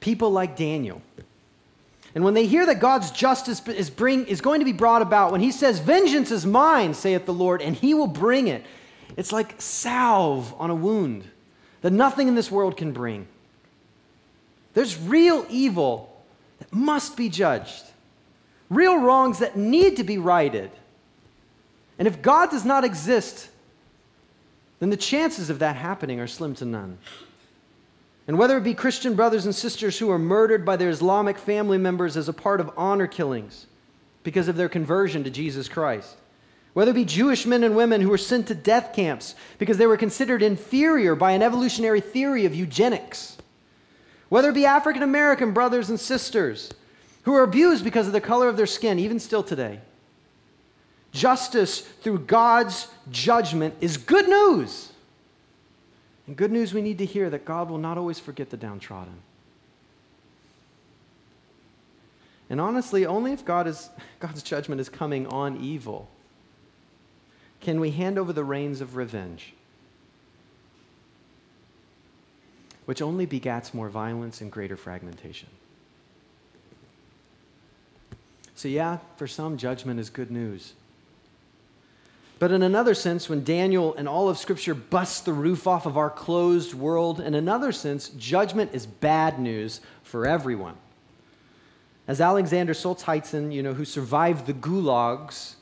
People 0.00 0.30
like 0.30 0.56
Daniel. 0.56 1.00
And 2.14 2.24
when 2.24 2.34
they 2.34 2.46
hear 2.46 2.66
that 2.66 2.80
God's 2.80 3.10
justice 3.10 3.66
is, 3.68 3.90
bring, 3.90 4.26
is 4.26 4.40
going 4.40 4.60
to 4.60 4.64
be 4.64 4.72
brought 4.72 5.02
about, 5.02 5.32
when 5.32 5.40
he 5.40 5.52
says, 5.52 5.78
Vengeance 5.78 6.30
is 6.30 6.44
mine, 6.44 6.94
saith 6.94 7.26
the 7.26 7.32
Lord, 7.32 7.62
and 7.62 7.74
he 7.74 7.94
will 7.94 8.06
bring 8.06 8.48
it, 8.48 8.64
it's 9.16 9.32
like 9.32 9.60
salve 9.60 10.54
on 10.58 10.70
a 10.70 10.74
wound 10.74 11.24
that 11.80 11.92
nothing 11.92 12.28
in 12.28 12.34
this 12.34 12.50
world 12.50 12.76
can 12.76 12.92
bring. 12.92 13.26
There's 14.74 14.98
real 14.98 15.46
evil 15.48 16.14
that 16.58 16.72
must 16.72 17.16
be 17.16 17.28
judged, 17.28 17.84
real 18.68 18.98
wrongs 18.98 19.38
that 19.38 19.56
need 19.56 19.96
to 19.96 20.04
be 20.04 20.18
righted. 20.18 20.70
And 21.98 22.06
if 22.06 22.22
God 22.22 22.50
does 22.50 22.64
not 22.64 22.84
exist, 22.84 23.48
then 24.78 24.90
the 24.90 24.96
chances 24.96 25.50
of 25.50 25.58
that 25.58 25.76
happening 25.76 26.20
are 26.20 26.26
slim 26.26 26.54
to 26.56 26.64
none. 26.64 26.98
And 28.28 28.38
whether 28.38 28.58
it 28.58 28.62
be 28.62 28.74
Christian 28.74 29.14
brothers 29.14 29.46
and 29.46 29.54
sisters 29.54 29.98
who 29.98 30.10
are 30.10 30.18
murdered 30.18 30.64
by 30.64 30.76
their 30.76 30.90
Islamic 30.90 31.38
family 31.38 31.78
members 31.78 32.16
as 32.16 32.28
a 32.28 32.32
part 32.32 32.60
of 32.60 32.70
honor 32.76 33.06
killings 33.06 33.66
because 34.22 34.48
of 34.48 34.56
their 34.56 34.68
conversion 34.68 35.24
to 35.24 35.30
Jesus 35.30 35.68
Christ, 35.68 36.14
whether 36.74 36.90
it 36.90 36.94
be 36.94 37.04
Jewish 37.04 37.46
men 37.46 37.64
and 37.64 37.74
women 37.74 38.00
who 38.00 38.08
were 38.08 38.18
sent 38.18 38.46
to 38.48 38.54
death 38.54 38.92
camps 38.94 39.34
because 39.58 39.78
they 39.78 39.86
were 39.86 39.96
considered 39.96 40.42
inferior 40.42 41.14
by 41.14 41.32
an 41.32 41.42
evolutionary 41.42 42.00
theory 42.00 42.44
of 42.44 42.54
eugenics, 42.54 43.36
whether 44.28 44.50
it 44.50 44.54
be 44.54 44.66
African 44.66 45.02
American 45.02 45.52
brothers 45.52 45.90
and 45.90 45.98
sisters 45.98 46.70
who 47.22 47.34
are 47.34 47.42
abused 47.42 47.84
because 47.84 48.06
of 48.06 48.12
the 48.12 48.20
color 48.20 48.48
of 48.48 48.56
their 48.56 48.66
skin, 48.66 48.98
even 48.98 49.18
still 49.18 49.42
today. 49.42 49.80
Justice 51.12 51.80
through 51.80 52.20
God's 52.20 52.88
judgment 53.10 53.74
is 53.80 53.96
good 53.96 54.28
news. 54.28 54.92
And 56.26 56.36
good 56.36 56.52
news 56.52 56.74
we 56.74 56.82
need 56.82 56.98
to 56.98 57.06
hear 57.06 57.30
that 57.30 57.44
God 57.44 57.70
will 57.70 57.78
not 57.78 57.96
always 57.96 58.18
forget 58.18 58.50
the 58.50 58.56
downtrodden. 58.56 59.14
And 62.50 62.60
honestly, 62.60 63.04
only 63.04 63.32
if 63.32 63.44
God 63.44 63.66
is, 63.66 63.90
God's 64.20 64.42
judgment 64.42 64.80
is 64.80 64.88
coming 64.88 65.26
on 65.26 65.56
evil 65.56 66.08
can 67.60 67.80
we 67.80 67.90
hand 67.90 68.18
over 68.18 68.32
the 68.32 68.44
reins 68.44 68.80
of 68.80 68.96
revenge, 68.96 69.52
which 72.84 73.02
only 73.02 73.26
begats 73.26 73.74
more 73.74 73.88
violence 73.88 74.40
and 74.40 74.50
greater 74.50 74.76
fragmentation. 74.76 75.48
So, 78.54 78.68
yeah, 78.68 78.98
for 79.16 79.26
some, 79.26 79.56
judgment 79.56 80.00
is 80.00 80.10
good 80.10 80.30
news. 80.30 80.72
But 82.38 82.52
in 82.52 82.62
another 82.62 82.94
sense, 82.94 83.28
when 83.28 83.42
Daniel 83.42 83.94
and 83.94 84.08
all 84.08 84.28
of 84.28 84.38
Scripture 84.38 84.74
busts 84.74 85.20
the 85.20 85.32
roof 85.32 85.66
off 85.66 85.86
of 85.86 85.96
our 85.96 86.10
closed 86.10 86.74
world, 86.74 87.20
in 87.20 87.34
another 87.34 87.72
sense, 87.72 88.10
judgment 88.10 88.70
is 88.72 88.86
bad 88.86 89.40
news 89.40 89.80
for 90.02 90.26
everyone. 90.26 90.74
As 92.06 92.20
Alexander 92.20 92.72
Solzhenitsyn, 92.72 93.52
you 93.52 93.62
know, 93.62 93.74
who 93.74 93.84
survived 93.84 94.46
the 94.46 94.54
gulags, 94.54 95.54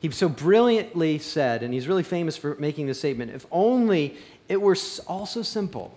he 0.00 0.10
so 0.10 0.28
brilliantly 0.28 1.18
said, 1.18 1.62
and 1.62 1.72
he's 1.74 1.86
really 1.86 2.02
famous 2.02 2.36
for 2.36 2.56
making 2.56 2.86
this 2.86 2.98
statement 2.98 3.32
if 3.32 3.46
only 3.50 4.16
it 4.48 4.60
were 4.60 4.76
all 5.06 5.26
so 5.26 5.42
simple. 5.42 5.94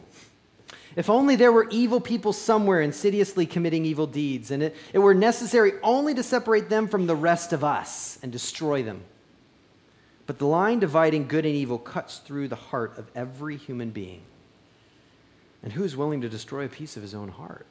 If 0.96 1.10
only 1.10 1.36
there 1.36 1.52
were 1.52 1.68
evil 1.72 2.00
people 2.00 2.34
somewhere 2.34 2.82
insidiously 2.82 3.46
committing 3.46 3.86
evil 3.86 4.06
deeds, 4.06 4.52
and 4.52 4.62
it, 4.62 4.76
it 4.92 5.00
were 5.00 5.16
necessary 5.16 5.74
only 5.82 6.14
to 6.14 6.22
separate 6.22 6.70
them 6.70 6.88
from 6.88 7.08
the 7.08 7.16
rest 7.16 7.52
of 7.54 7.64
us 7.64 8.20
and 8.22 8.32
destroy 8.32 8.84
them. 8.84 9.02
But 10.28 10.38
the 10.38 10.46
line 10.46 10.80
dividing 10.80 11.28
good 11.28 11.46
and 11.46 11.56
evil 11.56 11.80
cuts 11.80 12.20
through 12.20 12.50
the 12.50 12.56
heart 12.56 12.98
of 12.98 13.10
every 13.16 13.58
human 13.58 13.90
being. 13.90 14.22
And 15.64 15.72
who 15.72 15.84
is 15.84 15.98
willing 15.98 16.22
to 16.22 16.30
destroy 16.30 16.66
a 16.66 16.70
piece 16.70 16.96
of 16.96 17.02
his 17.02 17.16
own 17.16 17.30
heart? 17.30 17.68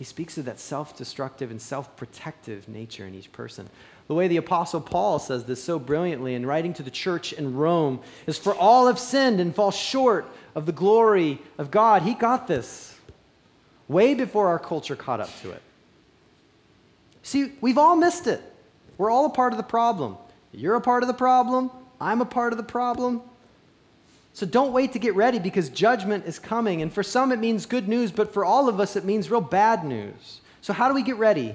He 0.00 0.04
speaks 0.04 0.38
of 0.38 0.46
that 0.46 0.58
self 0.58 0.96
destructive 0.96 1.50
and 1.50 1.60
self 1.60 1.94
protective 1.94 2.66
nature 2.70 3.04
in 3.04 3.14
each 3.14 3.30
person. 3.32 3.68
The 4.08 4.14
way 4.14 4.28
the 4.28 4.38
Apostle 4.38 4.80
Paul 4.80 5.18
says 5.18 5.44
this 5.44 5.62
so 5.62 5.78
brilliantly 5.78 6.32
in 6.32 6.46
writing 6.46 6.72
to 6.72 6.82
the 6.82 6.90
church 6.90 7.34
in 7.34 7.54
Rome 7.54 8.00
is 8.26 8.38
for 8.38 8.54
all 8.54 8.86
have 8.86 8.98
sinned 8.98 9.40
and 9.40 9.54
fall 9.54 9.70
short 9.70 10.24
of 10.54 10.64
the 10.64 10.72
glory 10.72 11.42
of 11.58 11.70
God. 11.70 12.00
He 12.00 12.14
got 12.14 12.46
this 12.46 12.98
way 13.88 14.14
before 14.14 14.48
our 14.48 14.58
culture 14.58 14.96
caught 14.96 15.20
up 15.20 15.28
to 15.42 15.50
it. 15.50 15.60
See, 17.22 17.52
we've 17.60 17.76
all 17.76 17.94
missed 17.94 18.26
it. 18.26 18.40
We're 18.96 19.10
all 19.10 19.26
a 19.26 19.30
part 19.30 19.52
of 19.52 19.58
the 19.58 19.62
problem. 19.62 20.16
You're 20.50 20.76
a 20.76 20.80
part 20.80 21.02
of 21.02 21.08
the 21.08 21.12
problem. 21.12 21.70
I'm 22.00 22.22
a 22.22 22.24
part 22.24 22.54
of 22.54 22.56
the 22.56 22.62
problem. 22.62 23.20
So 24.32 24.46
don't 24.46 24.72
wait 24.72 24.92
to 24.92 24.98
get 24.98 25.14
ready 25.14 25.38
because 25.38 25.68
judgment 25.68 26.24
is 26.26 26.38
coming. 26.38 26.82
And 26.82 26.92
for 26.92 27.02
some, 27.02 27.32
it 27.32 27.38
means 27.38 27.66
good 27.66 27.88
news, 27.88 28.12
but 28.12 28.32
for 28.32 28.44
all 28.44 28.68
of 28.68 28.80
us, 28.80 28.96
it 28.96 29.04
means 29.04 29.30
real 29.30 29.40
bad 29.40 29.84
news. 29.84 30.40
So, 30.62 30.72
how 30.72 30.88
do 30.88 30.94
we 30.94 31.02
get 31.02 31.16
ready? 31.16 31.54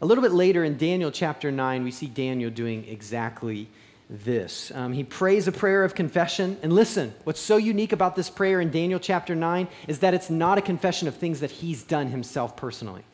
A 0.00 0.06
little 0.06 0.22
bit 0.22 0.32
later 0.32 0.64
in 0.64 0.78
Daniel 0.78 1.10
chapter 1.10 1.52
9, 1.52 1.84
we 1.84 1.90
see 1.90 2.06
Daniel 2.06 2.50
doing 2.50 2.86
exactly 2.88 3.68
this. 4.08 4.72
Um, 4.74 4.92
he 4.92 5.04
prays 5.04 5.46
a 5.46 5.52
prayer 5.52 5.84
of 5.84 5.94
confession. 5.94 6.58
And 6.62 6.72
listen, 6.72 7.14
what's 7.24 7.40
so 7.40 7.58
unique 7.58 7.92
about 7.92 8.16
this 8.16 8.30
prayer 8.30 8.60
in 8.60 8.70
Daniel 8.70 8.98
chapter 8.98 9.36
9 9.36 9.68
is 9.86 10.00
that 10.00 10.14
it's 10.14 10.30
not 10.30 10.58
a 10.58 10.62
confession 10.62 11.06
of 11.06 11.14
things 11.14 11.40
that 11.40 11.50
he's 11.50 11.82
done 11.82 12.08
himself 12.08 12.56
personally. 12.56 13.04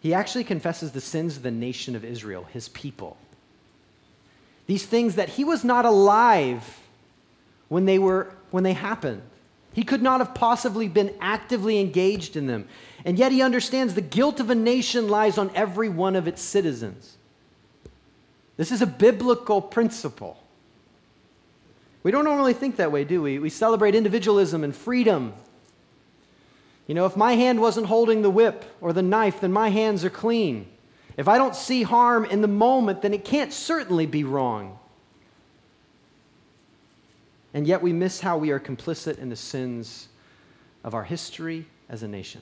He 0.00 0.14
actually 0.14 0.44
confesses 0.44 0.92
the 0.92 1.00
sins 1.00 1.36
of 1.36 1.42
the 1.42 1.50
nation 1.50 1.94
of 1.94 2.04
Israel, 2.04 2.46
his 2.52 2.68
people. 2.68 3.16
These 4.68 4.86
things 4.86 5.16
that 5.16 5.30
he 5.30 5.44
was 5.44 5.64
not 5.64 5.84
alive 5.84 6.78
when 7.68 7.86
they 7.86 7.98
were 7.98 8.32
when 8.50 8.64
they 8.64 8.74
happened. 8.74 9.22
He 9.72 9.82
could 9.82 10.02
not 10.02 10.20
have 10.20 10.34
possibly 10.34 10.88
been 10.88 11.14
actively 11.20 11.80
engaged 11.80 12.36
in 12.36 12.46
them. 12.46 12.68
And 13.04 13.18
yet 13.18 13.32
he 13.32 13.42
understands 13.42 13.94
the 13.94 14.00
guilt 14.00 14.40
of 14.40 14.50
a 14.50 14.54
nation 14.54 15.08
lies 15.08 15.38
on 15.38 15.50
every 15.54 15.88
one 15.88 16.16
of 16.16 16.28
its 16.28 16.42
citizens. 16.42 17.16
This 18.56 18.72
is 18.72 18.82
a 18.82 18.86
biblical 18.86 19.62
principle. 19.62 20.42
We 22.02 22.10
don't 22.10 22.24
normally 22.24 22.54
think 22.54 22.76
that 22.76 22.92
way, 22.92 23.04
do 23.04 23.22
we? 23.22 23.38
We 23.38 23.50
celebrate 23.50 23.94
individualism 23.94 24.64
and 24.64 24.74
freedom. 24.74 25.32
You 26.86 26.94
know, 26.94 27.06
if 27.06 27.16
my 27.16 27.34
hand 27.34 27.60
wasn't 27.60 27.86
holding 27.86 28.22
the 28.22 28.30
whip 28.30 28.64
or 28.80 28.92
the 28.92 29.02
knife, 29.02 29.40
then 29.40 29.52
my 29.52 29.68
hands 29.68 30.04
are 30.04 30.10
clean. 30.10 30.66
If 31.18 31.26
I 31.26 31.36
don't 31.36 31.56
see 31.56 31.82
harm 31.82 32.24
in 32.24 32.42
the 32.42 32.48
moment, 32.48 33.02
then 33.02 33.12
it 33.12 33.24
can't 33.24 33.52
certainly 33.52 34.06
be 34.06 34.22
wrong. 34.22 34.78
And 37.52 37.66
yet 37.66 37.82
we 37.82 37.92
miss 37.92 38.20
how 38.20 38.38
we 38.38 38.52
are 38.52 38.60
complicit 38.60 39.18
in 39.18 39.28
the 39.28 39.36
sins 39.36 40.08
of 40.84 40.94
our 40.94 41.02
history 41.02 41.66
as 41.88 42.02
a 42.02 42.08
nation 42.08 42.40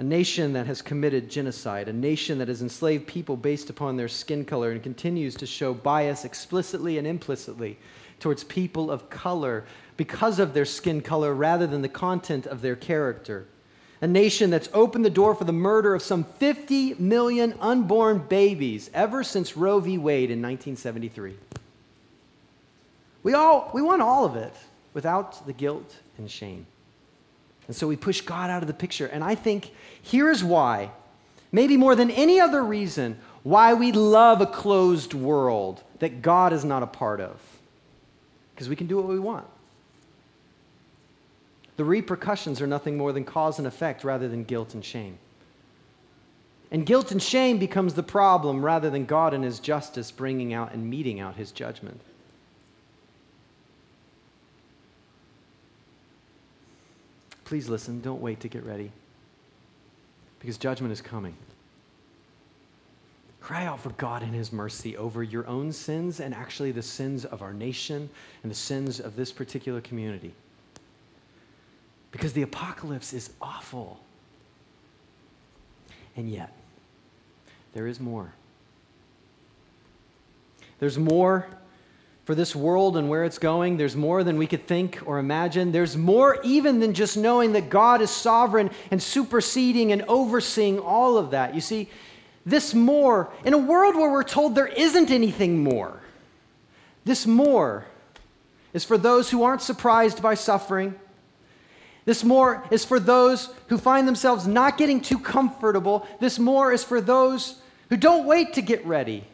a 0.00 0.02
nation 0.04 0.52
that 0.52 0.66
has 0.66 0.80
committed 0.80 1.28
genocide, 1.28 1.88
a 1.88 1.92
nation 1.92 2.38
that 2.38 2.46
has 2.46 2.62
enslaved 2.62 3.04
people 3.08 3.36
based 3.36 3.68
upon 3.68 3.96
their 3.96 4.06
skin 4.06 4.44
color 4.44 4.70
and 4.70 4.80
continues 4.80 5.34
to 5.34 5.44
show 5.44 5.74
bias 5.74 6.24
explicitly 6.24 6.98
and 6.98 7.06
implicitly 7.06 7.76
towards 8.20 8.44
people 8.44 8.92
of 8.92 9.10
color 9.10 9.64
because 9.96 10.38
of 10.38 10.54
their 10.54 10.64
skin 10.64 11.00
color 11.00 11.34
rather 11.34 11.66
than 11.66 11.82
the 11.82 11.88
content 11.88 12.46
of 12.46 12.62
their 12.62 12.76
character. 12.76 13.48
A 14.00 14.06
nation 14.06 14.50
that's 14.50 14.68
opened 14.72 15.04
the 15.04 15.10
door 15.10 15.34
for 15.34 15.44
the 15.44 15.52
murder 15.52 15.94
of 15.94 16.02
some 16.02 16.24
50 16.24 16.94
million 16.94 17.54
unborn 17.60 18.18
babies 18.18 18.90
ever 18.94 19.24
since 19.24 19.56
Roe 19.56 19.80
v. 19.80 19.98
Wade 19.98 20.30
in 20.30 20.40
1973. 20.40 21.34
We, 23.24 23.34
all, 23.34 23.70
we 23.74 23.82
want 23.82 24.00
all 24.02 24.24
of 24.24 24.36
it 24.36 24.54
without 24.94 25.44
the 25.46 25.52
guilt 25.52 25.96
and 26.16 26.30
shame. 26.30 26.66
And 27.66 27.76
so 27.76 27.86
we 27.86 27.96
push 27.96 28.20
God 28.20 28.50
out 28.50 28.62
of 28.62 28.68
the 28.68 28.74
picture. 28.74 29.06
And 29.06 29.22
I 29.22 29.34
think 29.34 29.72
here's 30.00 30.42
why, 30.42 30.90
maybe 31.52 31.76
more 31.76 31.94
than 31.94 32.10
any 32.10 32.40
other 32.40 32.64
reason, 32.64 33.18
why 33.42 33.74
we 33.74 33.92
love 33.92 34.40
a 34.40 34.46
closed 34.46 35.12
world 35.12 35.82
that 35.98 36.22
God 36.22 36.52
is 36.52 36.64
not 36.64 36.82
a 36.82 36.86
part 36.86 37.20
of. 37.20 37.38
Because 38.54 38.68
we 38.68 38.76
can 38.76 38.86
do 38.86 38.96
what 38.96 39.06
we 39.06 39.18
want. 39.18 39.46
The 41.78 41.84
repercussions 41.84 42.60
are 42.60 42.66
nothing 42.66 42.96
more 42.96 43.12
than 43.12 43.24
cause 43.24 43.58
and 43.58 43.66
effect 43.66 44.02
rather 44.02 44.28
than 44.28 44.42
guilt 44.42 44.74
and 44.74 44.84
shame. 44.84 45.16
And 46.72 46.84
guilt 46.84 47.12
and 47.12 47.22
shame 47.22 47.58
becomes 47.58 47.94
the 47.94 48.02
problem 48.02 48.64
rather 48.64 48.90
than 48.90 49.06
God 49.06 49.32
and 49.32 49.44
His 49.44 49.60
justice 49.60 50.10
bringing 50.10 50.52
out 50.52 50.72
and 50.72 50.90
meting 50.90 51.20
out 51.20 51.36
His 51.36 51.52
judgment. 51.52 52.00
Please 57.44 57.68
listen. 57.68 58.00
Don't 58.00 58.20
wait 58.20 58.40
to 58.40 58.48
get 58.48 58.64
ready. 58.64 58.90
Because 60.40 60.58
judgment 60.58 60.92
is 60.92 61.00
coming. 61.00 61.36
Cry 63.40 63.66
out 63.66 63.78
for 63.78 63.90
God 63.90 64.24
in 64.24 64.32
His 64.32 64.52
mercy 64.52 64.96
over 64.96 65.22
your 65.22 65.46
own 65.46 65.70
sins 65.70 66.18
and 66.18 66.34
actually 66.34 66.72
the 66.72 66.82
sins 66.82 67.24
of 67.24 67.40
our 67.40 67.54
nation 67.54 68.10
and 68.42 68.50
the 68.50 68.56
sins 68.56 68.98
of 68.98 69.14
this 69.14 69.30
particular 69.30 69.80
community. 69.80 70.34
Because 72.10 72.32
the 72.32 72.42
apocalypse 72.42 73.12
is 73.12 73.30
awful. 73.40 74.00
And 76.16 76.28
yet, 76.28 76.52
there 77.74 77.86
is 77.86 78.00
more. 78.00 78.32
There's 80.80 80.98
more 80.98 81.46
for 82.24 82.34
this 82.34 82.54
world 82.54 82.96
and 82.96 83.08
where 83.08 83.24
it's 83.24 83.38
going. 83.38 83.76
There's 83.78 83.96
more 83.96 84.22
than 84.22 84.36
we 84.36 84.46
could 84.46 84.66
think 84.66 85.00
or 85.06 85.18
imagine. 85.18 85.72
There's 85.72 85.96
more 85.96 86.38
even 86.44 86.78
than 86.78 86.92
just 86.92 87.16
knowing 87.16 87.52
that 87.52 87.70
God 87.70 88.02
is 88.02 88.10
sovereign 88.10 88.70
and 88.90 89.02
superseding 89.02 89.92
and 89.92 90.02
overseeing 90.02 90.78
all 90.78 91.16
of 91.16 91.30
that. 91.30 91.54
You 91.54 91.60
see, 91.60 91.88
this 92.44 92.74
more, 92.74 93.30
in 93.44 93.54
a 93.54 93.58
world 93.58 93.96
where 93.96 94.10
we're 94.10 94.22
told 94.24 94.54
there 94.54 94.66
isn't 94.66 95.10
anything 95.10 95.62
more, 95.62 96.00
this 97.04 97.26
more 97.26 97.86
is 98.72 98.84
for 98.84 98.98
those 98.98 99.30
who 99.30 99.42
aren't 99.42 99.62
surprised 99.62 100.22
by 100.22 100.34
suffering. 100.34 100.94
This 102.08 102.24
more 102.24 102.64
is 102.70 102.84
for 102.84 102.98
those 102.98 103.50
who 103.66 103.76
find 103.76 104.08
themselves 104.08 104.46
not 104.46 104.78
getting 104.78 105.00
too 105.00 105.18
comfortable. 105.18 106.06
This 106.20 106.38
more 106.38 106.72
is 106.72 106.82
for 106.82 107.02
those 107.02 107.60
who 107.90 107.98
don't 107.98 108.26
wait 108.26 108.54
to 108.54 108.62
get 108.62 108.84
ready 108.86 109.24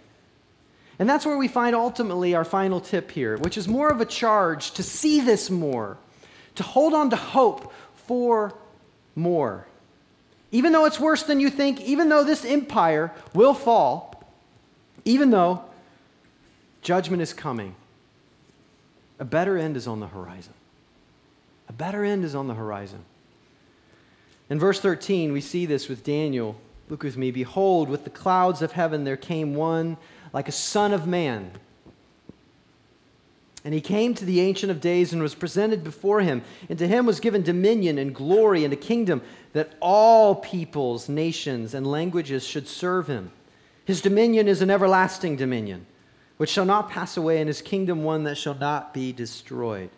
and 0.99 1.09
that's 1.09 1.27
where 1.27 1.37
we 1.37 1.49
find 1.49 1.75
ultimately 1.75 2.35
our 2.35 2.45
final 2.45 2.81
tip 2.81 3.11
here, 3.11 3.37
which 3.39 3.59
is 3.59 3.67
more 3.67 3.91
of 3.91 4.01
a 4.01 4.05
charge 4.05 4.73
to 4.73 4.83
see 4.83 5.21
this 5.21 5.51
more, 5.51 5.97
to 6.55 6.63
hold 6.63 6.95
on 6.95 7.11
to 7.11 7.17
hope 7.17 7.73
for 7.97 8.55
more. 9.17 9.67
Even 10.53 10.73
though 10.73 10.85
it's 10.85 11.01
worse 11.01 11.25
than 11.25 11.41
you 11.41 11.51
think, 11.51 11.81
even 11.81 12.09
though 12.09 12.23
this 12.23 12.45
empire 12.45 13.13
will 13.33 13.55
fall, 13.55 14.23
even 15.05 15.31
though 15.31 15.65
judgment 16.81 17.23
is 17.23 17.33
coming, 17.33 17.75
a 19.19 19.25
better 19.25 19.59
end 19.59 19.77
is 19.77 19.89
on 19.89 19.99
the 19.99 20.07
horizon. 20.07 20.55
A 21.69 21.73
better 21.73 22.05
end 22.05 22.25
is 22.25 22.35
on 22.35 22.49
the 22.49 22.55
horizon. 22.55 23.05
In 24.51 24.59
verse 24.59 24.81
13, 24.81 25.33
we 25.33 25.41
see 25.41 25.67
this 25.67 25.89
with 25.89 26.05
Daniel. 26.05 26.57
Look 26.89 27.03
with 27.03 27.17
me. 27.17 27.31
Behold, 27.31 27.89
with 27.89 28.05
the 28.05 28.11
clouds 28.11 28.63
of 28.63 28.73
heaven 28.73 29.05
there 29.05 29.17
came 29.17 29.55
one 29.55 29.97
like 30.33 30.49
a 30.49 30.53
son 30.53 30.93
of 30.93 31.07
man. 31.07 31.53
And 33.65 33.73
he 33.73 33.81
came 33.81 34.15
to 34.15 34.27
the 34.27 34.41
Ancient 34.41 34.71
of 34.71 34.83
Days 34.83 35.15
and 35.15 35.23
was 35.23 35.35
presented 35.35 35.83
before 35.83 36.21
him. 36.21 36.43
And 36.69 36.79
to 36.79 36.87
him 36.87 37.07
was 37.07 37.19
given 37.19 37.43
dominion 37.43 37.97
and 37.97 38.15
glory 38.15 38.63
and 38.63 38.73
a 38.75 38.77
kingdom 38.77 39.23
that 39.55 39.73
all 39.81 40.35
peoples, 40.35 41.09
nations, 41.09 41.73
and 41.73 41.87
languages 41.87 42.47
should 42.47 42.69
serve 42.69 43.07
him. 43.07 43.31
His 43.87 44.03
dominion 44.03 44.49
is 44.49 44.61
an 44.61 44.71
everlasting 44.71 45.37
dominion, 45.37 45.87
which 46.37 46.51
shall 46.51 46.67
not 46.67 46.91
pass 46.91 47.17
away, 47.17 47.41
and 47.41 47.49
his 47.49 47.63
kingdom 47.63 48.05
one 48.05 48.25
that 48.25 48.37
shall 48.37 48.55
not 48.55 48.93
be 48.93 49.13
destroyed. 49.13 49.91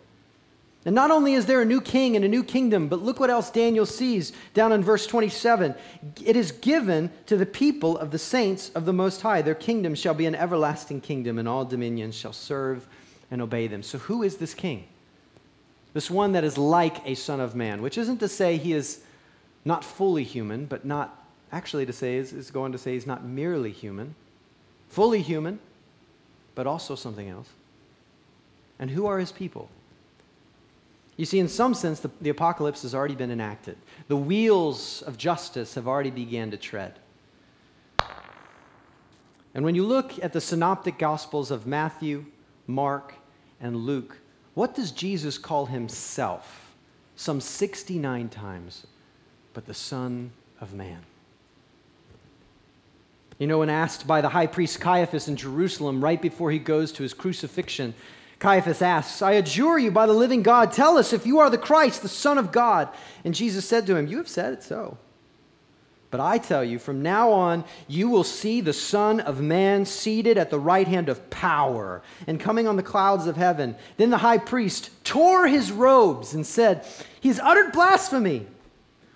And 0.87 0.95
not 0.95 1.11
only 1.11 1.33
is 1.33 1.47
there 1.47 1.61
a 1.61 1.65
new 1.65 1.81
king 1.81 2.15
and 2.15 2.23
a 2.23 2.29
new 2.29 2.45
kingdom, 2.45 2.87
but 2.87 3.03
look 3.03 3.19
what 3.19 3.29
else 3.29 3.49
Daniel 3.49 3.85
sees 3.85 4.31
down 4.53 4.71
in 4.71 4.81
verse 4.81 5.05
27. 5.05 5.75
It 6.23 6.37
is 6.37 6.53
given 6.53 7.11
to 7.25 7.35
the 7.35 7.45
people 7.45 7.97
of 7.97 8.11
the 8.11 8.17
saints 8.17 8.69
of 8.69 8.85
the 8.85 8.93
Most 8.93 9.21
High. 9.21 9.41
Their 9.41 9.53
kingdom 9.53 9.95
shall 9.95 10.13
be 10.13 10.25
an 10.25 10.33
everlasting 10.33 11.01
kingdom, 11.01 11.39
and 11.39 11.45
all 11.45 11.65
dominions 11.65 12.15
shall 12.15 12.31
serve 12.31 12.87
and 13.29 13.41
obey 13.41 13.67
them. 13.67 13.83
So, 13.83 13.97
who 13.97 14.23
is 14.23 14.37
this 14.37 14.53
king? 14.53 14.85
This 15.93 16.09
one 16.09 16.31
that 16.31 16.45
is 16.45 16.57
like 16.57 17.05
a 17.05 17.15
son 17.15 17.41
of 17.41 17.53
man, 17.53 17.81
which 17.81 17.97
isn't 17.97 18.19
to 18.19 18.29
say 18.29 18.55
he 18.55 18.71
is 18.71 19.01
not 19.65 19.83
fully 19.83 20.23
human, 20.23 20.67
but 20.67 20.85
not 20.85 21.21
actually 21.51 21.85
to 21.85 21.91
say, 21.91 22.15
is, 22.15 22.31
is 22.31 22.49
going 22.49 22.71
to 22.71 22.77
say 22.77 22.93
he's 22.93 23.05
not 23.05 23.25
merely 23.25 23.73
human, 23.73 24.15
fully 24.87 25.21
human, 25.21 25.59
but 26.55 26.65
also 26.65 26.95
something 26.95 27.27
else. 27.27 27.49
And 28.79 28.89
who 28.89 29.05
are 29.05 29.19
his 29.19 29.33
people? 29.33 29.69
You 31.17 31.25
see, 31.25 31.39
in 31.39 31.47
some 31.47 31.73
sense, 31.73 31.99
the, 31.99 32.11
the 32.21 32.29
apocalypse 32.29 32.83
has 32.83 32.93
already 32.93 33.15
been 33.15 33.31
enacted. 33.31 33.77
The 34.07 34.15
wheels 34.15 35.01
of 35.01 35.17
justice 35.17 35.73
have 35.73 35.87
already 35.87 36.11
began 36.11 36.51
to 36.51 36.57
tread. 36.57 36.99
And 39.55 39.65
when 39.65 39.73
you 39.73 39.83
look 39.83 40.23
at 40.23 40.33
the 40.33 40.41
synoptic 40.41 40.99
gospels 40.99 41.49
of 41.49 41.65
Matthew, 41.65 42.25
Mark, 42.67 43.15
and 43.59 43.75
Luke, 43.75 44.17
what 44.53 44.75
does 44.75 44.91
Jesus 44.91 45.39
call 45.39 45.65
himself? 45.65 46.75
Some 47.15 47.41
69 47.41 48.29
times, 48.29 48.85
but 49.53 49.65
the 49.65 49.73
Son 49.73 50.29
of 50.61 50.75
Man. 50.75 51.01
You 53.39 53.47
know, 53.47 53.59
when 53.59 53.69
asked 53.69 54.05
by 54.05 54.21
the 54.21 54.29
high 54.29 54.47
priest 54.47 54.79
Caiaphas 54.79 55.27
in 55.27 55.35
Jerusalem 55.35 56.03
right 56.03 56.21
before 56.21 56.51
he 56.51 56.59
goes 56.59 56.91
to 56.93 57.03
his 57.03 57.13
crucifixion, 57.13 57.95
Caiaphas 58.39 58.81
asks, 58.81 59.21
I 59.21 59.31
adjure 59.33 59.79
you 59.79 59.89
by 59.89 60.05
the 60.05 60.13
living 60.13 60.43
God, 60.43 60.71
tell 60.71 60.97
us 60.97 61.11
if 61.11 61.25
you 61.25 61.39
are 61.39 61.49
the 61.49 61.57
Christ, 61.57 62.01
the 62.01 62.07
Son 62.07 62.37
of 62.37 62.51
God. 62.51 62.89
And 63.25 63.33
Jesus 63.33 63.67
said 63.67 63.87
to 63.87 63.95
him, 63.95 64.07
You 64.07 64.17
have 64.17 64.27
said 64.27 64.53
it 64.53 64.63
so. 64.63 64.97
But 66.09 66.21
I 66.21 66.37
tell 66.37 66.63
you, 66.63 66.79
from 66.79 67.01
now 67.01 67.31
on, 67.31 67.65
you 67.87 68.09
will 68.09 68.23
see 68.23 68.61
the 68.61 68.73
Son 68.73 69.19
of 69.19 69.41
Man 69.41 69.85
seated 69.85 70.37
at 70.37 70.49
the 70.49 70.59
right 70.59 70.87
hand 70.87 71.09
of 71.09 71.29
power 71.29 72.01
and 72.27 72.39
coming 72.39 72.65
on 72.67 72.77
the 72.77 72.83
clouds 72.83 73.27
of 73.27 73.35
heaven. 73.35 73.75
Then 73.97 74.09
the 74.09 74.19
high 74.19 74.37
priest 74.37 74.91
tore 75.03 75.47
his 75.47 75.71
robes 75.71 76.33
and 76.33 76.45
said, 76.45 76.85
He 77.19 77.27
has 77.27 77.39
uttered 77.39 77.73
blasphemy. 77.73 78.47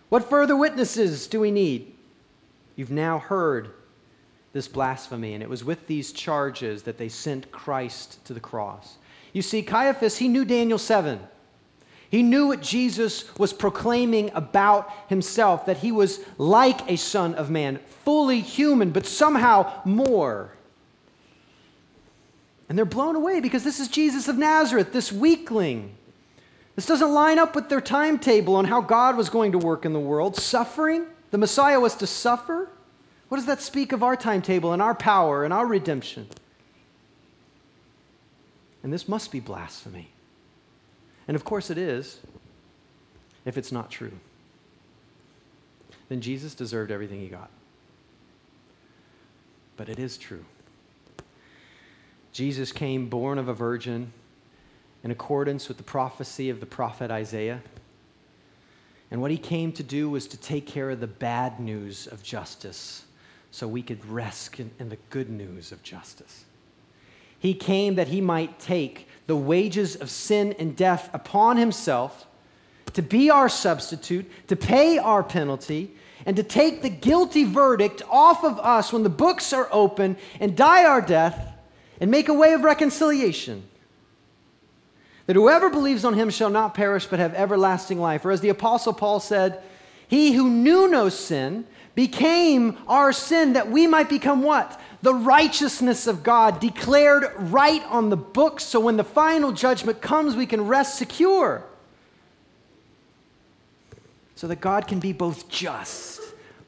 What 0.10 0.29
further 0.29 0.57
witnesses 0.57 1.27
do 1.27 1.39
we 1.39 1.51
need? 1.51 1.95
You've 2.75 2.91
now 2.91 3.19
heard 3.19 3.71
this 4.51 4.67
blasphemy, 4.67 5.34
and 5.34 5.41
it 5.41 5.49
was 5.49 5.63
with 5.63 5.88
these 5.88 6.12
charges 6.12 6.84
that 6.84 6.97
they 6.97 7.07
sent 7.07 7.51
Christ 7.53 8.23
to 8.25 8.34
the 8.34 8.39
cross. 8.41 8.97
You 9.33 9.41
see, 9.41 9.61
Caiaphas, 9.61 10.17
he 10.17 10.27
knew 10.27 10.45
Daniel 10.45 10.77
7. 10.77 11.19
He 12.09 12.23
knew 12.23 12.47
what 12.47 12.61
Jesus 12.61 13.37
was 13.37 13.53
proclaiming 13.53 14.31
about 14.33 14.91
himself, 15.07 15.65
that 15.65 15.77
he 15.77 15.93
was 15.93 16.19
like 16.37 16.91
a 16.91 16.97
son 16.97 17.35
of 17.35 17.49
man, 17.49 17.79
fully 18.03 18.41
human, 18.41 18.91
but 18.91 19.05
somehow 19.05 19.71
more. 19.85 20.51
And 22.67 22.77
they're 22.77 22.85
blown 22.85 23.15
away 23.15 23.39
because 23.39 23.63
this 23.63 23.79
is 23.79 23.87
Jesus 23.87 24.27
of 24.27 24.37
Nazareth, 24.37 24.91
this 24.91 25.11
weakling. 25.11 25.95
This 26.75 26.85
doesn't 26.85 27.13
line 27.13 27.39
up 27.39 27.55
with 27.55 27.69
their 27.69 27.81
timetable 27.81 28.55
on 28.55 28.65
how 28.65 28.81
God 28.81 29.15
was 29.15 29.29
going 29.29 29.53
to 29.53 29.57
work 29.57 29.85
in 29.85 29.93
the 29.93 29.99
world. 29.99 30.35
Suffering, 30.35 31.05
the 31.31 31.37
Messiah 31.37 31.79
was 31.79 31.95
to 31.95 32.07
suffer. 32.07 32.69
What 33.29 33.37
does 33.37 33.45
that 33.45 33.61
speak 33.61 33.93
of 33.93 34.03
our 34.03 34.17
timetable 34.17 34.73
and 34.73 34.81
our 34.81 34.95
power 34.95 35.45
and 35.45 35.53
our 35.53 35.65
redemption? 35.65 36.27
And 38.83 38.91
this 38.91 39.07
must 39.07 39.31
be 39.31 39.39
blasphemy. 39.39 40.09
And 41.27 41.35
of 41.35 41.43
course 41.43 41.69
it 41.69 41.77
is, 41.77 42.19
if 43.45 43.57
it's 43.57 43.71
not 43.71 43.89
true. 43.91 44.13
Then 46.09 46.21
Jesus 46.21 46.53
deserved 46.53 46.91
everything 46.91 47.19
he 47.21 47.27
got. 47.27 47.49
But 49.77 49.89
it 49.89 49.99
is 49.99 50.17
true. 50.17 50.45
Jesus 52.33 52.71
came 52.71 53.07
born 53.07 53.37
of 53.37 53.47
a 53.47 53.53
virgin 53.53 54.11
in 55.03 55.11
accordance 55.11 55.67
with 55.67 55.77
the 55.77 55.83
prophecy 55.83 56.49
of 56.49 56.59
the 56.59 56.65
prophet 56.65 57.11
Isaiah. 57.11 57.61
And 59.09 59.21
what 59.21 59.31
he 59.31 59.37
came 59.37 59.71
to 59.73 59.83
do 59.83 60.09
was 60.09 60.27
to 60.27 60.37
take 60.37 60.65
care 60.65 60.89
of 60.89 60.99
the 60.99 61.07
bad 61.07 61.59
news 61.59 62.07
of 62.07 62.23
justice 62.23 63.05
so 63.51 63.67
we 63.67 63.81
could 63.81 64.05
rest 64.05 64.59
in, 64.59 64.71
in, 64.79 64.89
the 64.89 64.97
good 65.09 65.29
news 65.29 65.73
of 65.73 65.83
justice. 65.83 66.45
He 67.41 67.56
came 67.56 67.95
that 67.95 68.10
he 68.10 68.21
might 68.21 68.60
take 68.60 69.08
the 69.25 69.36
wages 69.36 69.95
of 69.95 70.12
sin 70.12 70.54
and 70.60 70.75
death 70.75 71.10
upon 71.12 71.58
himself 71.58 72.27
to 72.93 73.01
be 73.01 73.32
our 73.32 73.49
substitute, 73.49 74.30
to 74.47 74.56
pay 74.56 74.99
our 74.99 75.23
penalty, 75.23 75.91
and 76.27 76.36
to 76.36 76.43
take 76.43 76.84
the 76.84 76.89
guilty 76.89 77.43
verdict 77.43 78.04
off 78.12 78.43
of 78.43 78.60
us 78.60 78.93
when 78.93 79.01
the 79.01 79.10
books 79.10 79.54
are 79.54 79.67
open 79.71 80.17
and 80.39 80.56
die 80.56 80.86
our 80.86 81.01
death 81.01 81.51
and 81.99 82.12
make 82.12 82.30
a 82.30 82.34
way 82.34 82.54
of 82.54 82.63
reconciliation. 82.63 83.63
That 85.25 85.36
whoever 85.36 85.71
believes 85.71 86.06
on 86.06 86.13
him 86.13 86.30
shall 86.30 86.51
not 86.51 86.75
perish 86.75 87.08
but 87.08 87.17
have 87.17 87.34
everlasting 87.34 87.99
life. 87.99 88.23
Or 88.23 88.30
as 88.30 88.41
the 88.41 88.49
Apostle 88.49 88.93
Paul 88.93 89.19
said, 89.19 89.63
He 90.08 90.34
who 90.34 90.47
knew 90.47 90.88
no 90.88 91.10
sin 91.10 91.65
became 91.95 92.77
our 92.88 93.12
sin 93.12 93.54
that 93.54 93.71
we 93.71 93.88
might 93.88 94.10
become 94.10 94.43
what? 94.43 94.80
The 95.01 95.13
righteousness 95.13 96.07
of 96.07 96.23
God 96.23 96.59
declared 96.59 97.31
right 97.37 97.83
on 97.85 98.09
the 98.09 98.17
books 98.17 98.63
so 98.63 98.79
when 98.79 98.97
the 98.97 99.03
final 99.03 99.51
judgment 99.51 100.01
comes, 100.01 100.35
we 100.35 100.45
can 100.45 100.67
rest 100.67 100.97
secure. 100.97 101.63
So 104.35 104.47
that 104.47 104.61
God 104.61 104.87
can 104.87 104.99
be 104.99 105.13
both 105.13 105.49
just, 105.49 106.21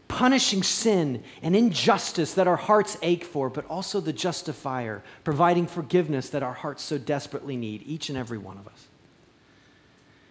punishing 0.08 0.64
sin 0.64 1.24
and 1.42 1.56
injustice 1.56 2.34
that 2.36 2.48
our 2.48 2.56
hearts 2.56 2.98
ache 3.02 3.24
for, 3.24 3.50
but 3.50 3.66
also 3.68 4.00
the 4.00 4.14
justifier, 4.14 5.04
providing 5.24 5.66
forgiveness 5.66 6.30
that 6.30 6.44
our 6.44 6.54
hearts 6.54 6.84
so 6.84 6.98
desperately 6.98 7.56
need, 7.56 7.84
each 7.86 8.10
and 8.10 8.18
every 8.18 8.38
one 8.38 8.58
of 8.58 8.68
us. 8.68 8.88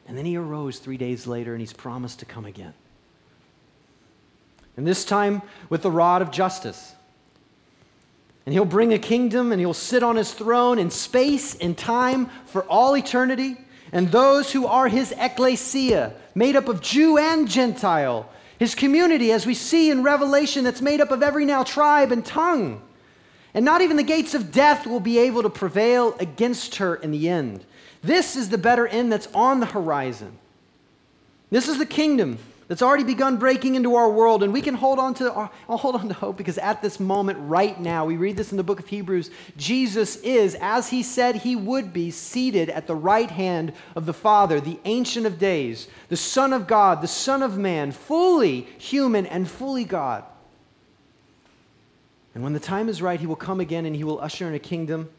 And 0.06 0.18
then 0.18 0.24
he 0.24 0.36
arose 0.36 0.78
three 0.78 0.96
days 0.96 1.26
later 1.26 1.52
and 1.52 1.60
he's 1.60 1.72
promised 1.72 2.18
to 2.20 2.24
come 2.24 2.44
again 2.44 2.74
and 4.76 4.86
this 4.86 5.04
time 5.04 5.42
with 5.68 5.82
the 5.82 5.90
rod 5.90 6.22
of 6.22 6.30
justice. 6.30 6.94
And 8.44 8.52
he'll 8.52 8.64
bring 8.64 8.92
a 8.92 8.98
kingdom 8.98 9.52
and 9.52 9.60
he'll 9.60 9.74
sit 9.74 10.02
on 10.02 10.16
his 10.16 10.32
throne 10.32 10.78
in 10.78 10.90
space 10.90 11.54
and 11.54 11.76
time 11.76 12.26
for 12.46 12.64
all 12.64 12.96
eternity. 12.96 13.56
And 13.92 14.10
those 14.10 14.52
who 14.52 14.66
are 14.66 14.88
his 14.88 15.12
ecclesia, 15.16 16.14
made 16.34 16.56
up 16.56 16.68
of 16.68 16.80
Jew 16.80 17.18
and 17.18 17.48
Gentile, 17.48 18.28
his 18.58 18.74
community, 18.74 19.32
as 19.32 19.46
we 19.46 19.54
see 19.54 19.90
in 19.90 20.02
Revelation, 20.02 20.64
that's 20.64 20.80
made 20.80 21.00
up 21.00 21.10
of 21.10 21.22
every 21.22 21.44
now 21.44 21.62
tribe 21.62 22.10
and 22.10 22.24
tongue. 22.24 22.80
And 23.54 23.64
not 23.64 23.82
even 23.82 23.96
the 23.96 24.02
gates 24.02 24.34
of 24.34 24.50
death 24.50 24.86
will 24.86 25.00
be 25.00 25.18
able 25.18 25.42
to 25.42 25.50
prevail 25.50 26.16
against 26.18 26.76
her 26.76 26.94
in 26.96 27.10
the 27.10 27.28
end. 27.28 27.64
This 28.02 28.34
is 28.34 28.48
the 28.48 28.58
better 28.58 28.86
end 28.86 29.12
that's 29.12 29.28
on 29.34 29.60
the 29.60 29.66
horizon. 29.66 30.38
This 31.50 31.68
is 31.68 31.78
the 31.78 31.86
kingdom 31.86 32.38
that's 32.72 32.80
already 32.80 33.04
begun 33.04 33.36
breaking 33.36 33.74
into 33.74 33.96
our 33.96 34.10
world, 34.10 34.42
and 34.42 34.50
we 34.50 34.62
can 34.62 34.72
hold 34.72 34.98
on 34.98 35.12
to 35.12 35.30
I'll 35.30 35.50
uh, 35.68 35.76
hold 35.76 35.94
on 35.94 36.08
to 36.08 36.14
hope 36.14 36.38
because 36.38 36.56
at 36.56 36.80
this 36.80 36.98
moment, 36.98 37.38
right 37.42 37.78
now, 37.78 38.06
we 38.06 38.16
read 38.16 38.34
this 38.34 38.50
in 38.50 38.56
the 38.56 38.62
book 38.62 38.80
of 38.80 38.88
Hebrews. 38.88 39.30
Jesus 39.58 40.16
is, 40.22 40.56
as 40.58 40.88
he 40.88 41.02
said 41.02 41.36
he 41.36 41.54
would 41.54 41.92
be, 41.92 42.10
seated 42.10 42.70
at 42.70 42.86
the 42.86 42.94
right 42.94 43.30
hand 43.30 43.74
of 43.94 44.06
the 44.06 44.14
Father, 44.14 44.58
the 44.58 44.80
Ancient 44.86 45.26
of 45.26 45.38
Days, 45.38 45.86
the 46.08 46.16
Son 46.16 46.54
of 46.54 46.66
God, 46.66 47.02
the 47.02 47.08
Son 47.08 47.42
of 47.42 47.58
Man, 47.58 47.92
fully 47.92 48.62
human 48.78 49.26
and 49.26 49.46
fully 49.46 49.84
God. 49.84 50.24
And 52.34 52.42
when 52.42 52.54
the 52.54 52.58
time 52.58 52.88
is 52.88 53.02
right, 53.02 53.20
he 53.20 53.26
will 53.26 53.36
come 53.36 53.60
again 53.60 53.84
and 53.84 53.94
he 53.94 54.02
will 54.02 54.18
usher 54.18 54.48
in 54.48 54.54
a 54.54 54.58
kingdom 54.58 55.10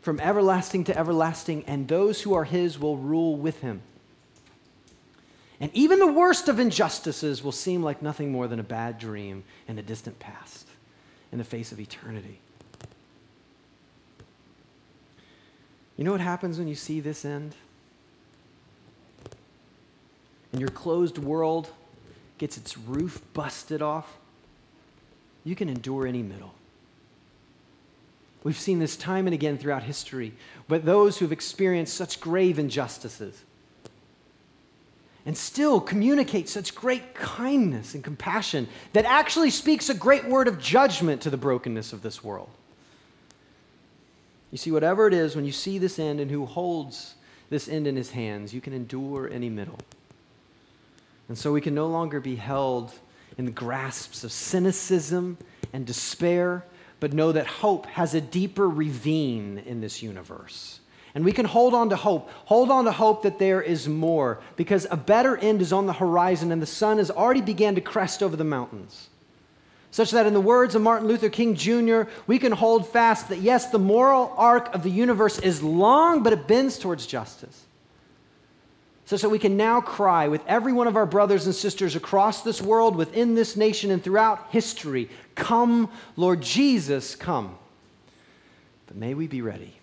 from 0.00 0.20
everlasting 0.20 0.84
to 0.84 0.96
everlasting, 0.96 1.64
and 1.66 1.86
those 1.86 2.22
who 2.22 2.32
are 2.32 2.44
his 2.44 2.78
will 2.78 2.96
rule 2.96 3.36
with 3.36 3.60
him. 3.60 3.82
And 5.60 5.70
even 5.74 5.98
the 5.98 6.12
worst 6.12 6.48
of 6.48 6.60
injustices 6.60 7.42
will 7.42 7.52
seem 7.52 7.82
like 7.82 8.00
nothing 8.00 8.30
more 8.30 8.46
than 8.46 8.60
a 8.60 8.64
bad 8.64 8.98
dream 8.98 9.42
in 9.66 9.78
a 9.78 9.82
distant 9.82 10.18
past 10.20 10.68
in 11.32 11.38
the 11.38 11.44
face 11.44 11.72
of 11.72 11.80
eternity. 11.80 12.40
You 15.96 16.04
know 16.04 16.12
what 16.12 16.20
happens 16.20 16.58
when 16.58 16.68
you 16.68 16.76
see 16.76 17.00
this 17.00 17.24
end? 17.24 17.56
And 20.52 20.60
your 20.60 20.70
closed 20.70 21.18
world 21.18 21.68
gets 22.38 22.56
its 22.56 22.78
roof 22.78 23.20
busted 23.34 23.82
off, 23.82 24.16
you 25.44 25.56
can 25.56 25.68
endure 25.68 26.06
any 26.06 26.22
middle. 26.22 26.54
We've 28.44 28.58
seen 28.58 28.78
this 28.78 28.96
time 28.96 29.26
and 29.26 29.34
again 29.34 29.58
throughout 29.58 29.82
history, 29.82 30.32
but 30.68 30.84
those 30.84 31.18
who've 31.18 31.32
experienced 31.32 31.94
such 31.94 32.20
grave 32.20 32.58
injustices, 32.58 33.42
and 35.28 35.36
still 35.36 35.78
communicate 35.78 36.48
such 36.48 36.74
great 36.74 37.14
kindness 37.14 37.94
and 37.94 38.02
compassion 38.02 38.66
that 38.94 39.04
actually 39.04 39.50
speaks 39.50 39.90
a 39.90 39.94
great 39.94 40.24
word 40.24 40.48
of 40.48 40.58
judgment 40.58 41.20
to 41.20 41.28
the 41.28 41.36
brokenness 41.36 41.92
of 41.92 42.00
this 42.00 42.24
world. 42.24 42.48
You 44.50 44.56
see, 44.56 44.70
whatever 44.70 45.06
it 45.06 45.12
is, 45.12 45.36
when 45.36 45.44
you 45.44 45.52
see 45.52 45.76
this 45.76 45.98
end 45.98 46.18
and 46.18 46.30
who 46.30 46.46
holds 46.46 47.14
this 47.50 47.68
end 47.68 47.86
in 47.86 47.94
his 47.94 48.10
hands, 48.10 48.54
you 48.54 48.62
can 48.62 48.72
endure 48.72 49.28
any 49.30 49.50
middle. 49.50 49.78
And 51.28 51.36
so 51.36 51.52
we 51.52 51.60
can 51.60 51.74
no 51.74 51.88
longer 51.88 52.20
be 52.20 52.36
held 52.36 52.94
in 53.36 53.44
the 53.44 53.50
grasps 53.50 54.24
of 54.24 54.32
cynicism 54.32 55.36
and 55.74 55.84
despair, 55.84 56.64
but 57.00 57.12
know 57.12 57.32
that 57.32 57.46
hope 57.46 57.84
has 57.84 58.14
a 58.14 58.20
deeper 58.22 58.66
ravine 58.66 59.62
in 59.66 59.82
this 59.82 60.02
universe 60.02 60.80
and 61.14 61.24
we 61.24 61.32
can 61.32 61.46
hold 61.46 61.74
on 61.74 61.88
to 61.90 61.96
hope. 61.96 62.30
Hold 62.46 62.70
on 62.70 62.84
to 62.84 62.92
hope 62.92 63.22
that 63.22 63.38
there 63.38 63.62
is 63.62 63.88
more 63.88 64.40
because 64.56 64.86
a 64.90 64.96
better 64.96 65.36
end 65.36 65.62
is 65.62 65.72
on 65.72 65.86
the 65.86 65.92
horizon 65.92 66.52
and 66.52 66.60
the 66.60 66.66
sun 66.66 66.98
has 66.98 67.10
already 67.10 67.40
began 67.40 67.74
to 67.74 67.80
crest 67.80 68.22
over 68.22 68.36
the 68.36 68.44
mountains. 68.44 69.08
Such 69.90 70.10
that, 70.10 70.26
in 70.26 70.34
the 70.34 70.40
words 70.40 70.74
of 70.74 70.82
Martin 70.82 71.08
Luther 71.08 71.30
King 71.30 71.54
Jr., 71.54 72.02
we 72.26 72.38
can 72.38 72.52
hold 72.52 72.86
fast 72.86 73.30
that 73.30 73.40
yes, 73.40 73.70
the 73.70 73.78
moral 73.78 74.34
arc 74.36 74.74
of 74.74 74.82
the 74.82 74.90
universe 74.90 75.38
is 75.38 75.62
long, 75.62 76.22
but 76.22 76.32
it 76.32 76.46
bends 76.46 76.78
towards 76.78 77.06
justice. 77.06 77.64
Such 79.06 79.22
that 79.22 79.30
we 79.30 79.38
can 79.38 79.56
now 79.56 79.80
cry 79.80 80.28
with 80.28 80.46
every 80.46 80.74
one 80.74 80.86
of 80.86 80.94
our 80.94 81.06
brothers 81.06 81.46
and 81.46 81.54
sisters 81.54 81.96
across 81.96 82.42
this 82.42 82.60
world, 82.60 82.94
within 82.94 83.34
this 83.34 83.56
nation, 83.56 83.90
and 83.90 84.04
throughout 84.04 84.48
history 84.50 85.08
Come, 85.34 85.88
Lord 86.16 86.42
Jesus, 86.42 87.14
come. 87.14 87.56
But 88.86 88.96
may 88.96 89.14
we 89.14 89.28
be 89.28 89.40
ready. 89.40 89.77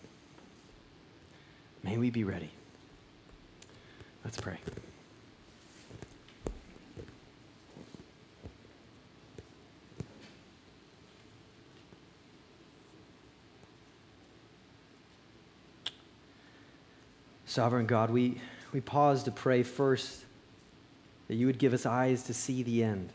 May 1.85 1.99
we 1.99 2.09
be 2.09 2.23
ready. 2.23 2.49
Let's 4.23 4.41
pray. 4.41 4.57
Sovereign 17.45 17.85
God, 17.85 18.09
we, 18.09 18.41
we 18.73 18.81
pause 18.81 19.21
to 19.23 19.31
pray 19.31 19.61
first 19.61 20.25
that 21.27 21.35
you 21.35 21.45
would 21.45 21.59
give 21.59 21.71
us 21.71 21.85
eyes 21.85 22.23
to 22.23 22.33
see 22.33 22.63
the 22.63 22.83
end. 22.83 23.13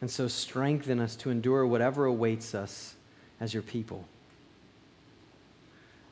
And 0.00 0.08
so 0.08 0.28
strengthen 0.28 1.00
us 1.00 1.16
to 1.16 1.30
endure 1.30 1.66
whatever 1.66 2.04
awaits 2.04 2.54
us 2.54 2.94
as 3.40 3.52
your 3.52 3.64
people. 3.64 4.06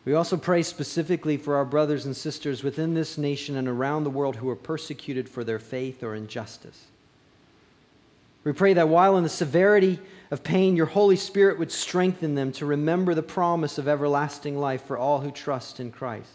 We 0.04 0.14
also 0.14 0.36
pray 0.36 0.62
specifically 0.62 1.36
for 1.36 1.56
our 1.56 1.64
brothers 1.64 2.06
and 2.06 2.16
sisters 2.16 2.62
within 2.62 2.94
this 2.94 3.18
nation 3.18 3.56
and 3.56 3.68
around 3.68 4.04
the 4.04 4.10
world 4.10 4.36
who 4.36 4.48
are 4.48 4.56
persecuted 4.56 5.28
for 5.28 5.44
their 5.44 5.58
faith 5.58 6.02
or 6.02 6.14
injustice. 6.14 6.84
We 8.44 8.52
pray 8.52 8.72
that 8.74 8.88
while 8.88 9.16
in 9.18 9.24
the 9.24 9.28
severity 9.28 9.98
of 10.30 10.42
pain, 10.42 10.76
your 10.76 10.86
Holy 10.86 11.16
Spirit 11.16 11.58
would 11.58 11.72
strengthen 11.72 12.34
them 12.34 12.52
to 12.52 12.64
remember 12.64 13.14
the 13.14 13.22
promise 13.22 13.76
of 13.76 13.88
everlasting 13.88 14.58
life 14.58 14.84
for 14.84 14.96
all 14.96 15.20
who 15.20 15.30
trust 15.30 15.80
in 15.80 15.90
Christ. 15.90 16.30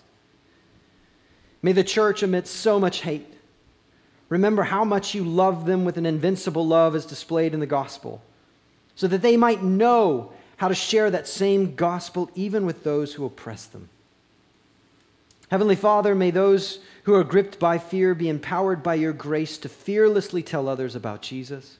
May 1.63 1.71
the 1.71 1.83
church, 1.83 2.21
amidst 2.21 2.55
so 2.55 2.79
much 2.79 3.01
hate, 3.01 3.33
remember 4.29 4.63
how 4.63 4.83
much 4.83 5.15
you 5.15 5.23
love 5.23 5.65
them 5.65 5.85
with 5.85 5.97
an 5.97 6.05
invincible 6.05 6.67
love 6.67 6.95
as 6.95 7.05
displayed 7.05 7.53
in 7.53 7.59
the 7.59 7.65
gospel, 7.65 8.21
so 8.95 9.07
that 9.07 9.21
they 9.21 9.37
might 9.37 9.63
know 9.63 10.33
how 10.63 10.69
to 10.69 10.75
share 10.75 11.11
that 11.11 11.27
same 11.27 11.75
gospel 11.75 12.31
even 12.35 12.65
with 12.65 12.85
those 12.85 13.13
who 13.13 13.25
oppress 13.25 13.65
them. 13.65 13.89
Heavenly 15.51 15.75
Father, 15.75 16.15
may 16.15 16.31
those 16.31 16.79
who 17.03 17.13
are 17.15 17.25
gripped 17.25 17.59
by 17.59 17.77
fear 17.77 18.15
be 18.15 18.29
empowered 18.29 18.81
by 18.81 18.95
your 18.95 19.11
grace 19.11 19.57
to 19.57 19.67
fearlessly 19.67 20.41
tell 20.41 20.69
others 20.69 20.95
about 20.95 21.21
Jesus. 21.21 21.79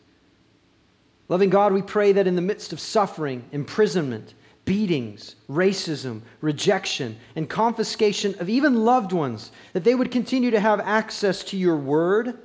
Loving 1.30 1.50
God, 1.50 1.72
we 1.72 1.82
pray 1.82 2.12
that 2.12 2.28
in 2.28 2.36
the 2.36 2.42
midst 2.42 2.74
of 2.74 2.80
suffering, 2.82 3.46
imprisonment, 3.54 4.34
beatings, 4.66 5.38
racism, 5.50 6.20
rejection, 6.42 7.16
and 7.38 7.50
confiscation 7.50 8.36
of 8.38 8.50
even 8.50 8.84
loved 8.84 9.14
ones, 9.14 9.54
that 9.72 9.86
they 9.86 9.96
would 9.96 10.12
continue 10.12 10.52
to 10.52 10.60
have 10.60 10.82
access 10.82 11.42
to 11.46 11.56
your 11.56 11.78
word, 11.78 12.38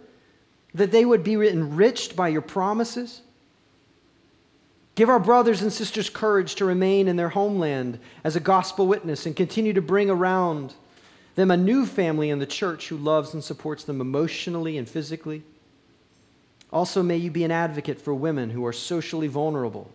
that 0.72 0.92
they 0.92 1.04
would 1.04 1.24
be 1.24 1.34
enriched 1.34 2.14
by 2.14 2.28
your 2.28 2.42
promises. 2.42 3.22
Give 4.98 5.10
our 5.10 5.20
brothers 5.20 5.62
and 5.62 5.72
sisters 5.72 6.10
courage 6.10 6.56
to 6.56 6.64
remain 6.64 7.06
in 7.06 7.14
their 7.14 7.28
homeland 7.28 8.00
as 8.24 8.34
a 8.34 8.40
gospel 8.40 8.84
witness 8.88 9.26
and 9.26 9.36
continue 9.36 9.72
to 9.74 9.80
bring 9.80 10.10
around 10.10 10.74
them 11.36 11.52
a 11.52 11.56
new 11.56 11.86
family 11.86 12.30
in 12.30 12.40
the 12.40 12.46
church 12.46 12.88
who 12.88 12.96
loves 12.96 13.32
and 13.32 13.44
supports 13.44 13.84
them 13.84 14.00
emotionally 14.00 14.76
and 14.76 14.88
physically. 14.88 15.44
Also, 16.72 17.00
may 17.00 17.16
you 17.16 17.30
be 17.30 17.44
an 17.44 17.52
advocate 17.52 18.00
for 18.00 18.12
women 18.12 18.50
who 18.50 18.66
are 18.66 18.72
socially 18.72 19.28
vulnerable 19.28 19.88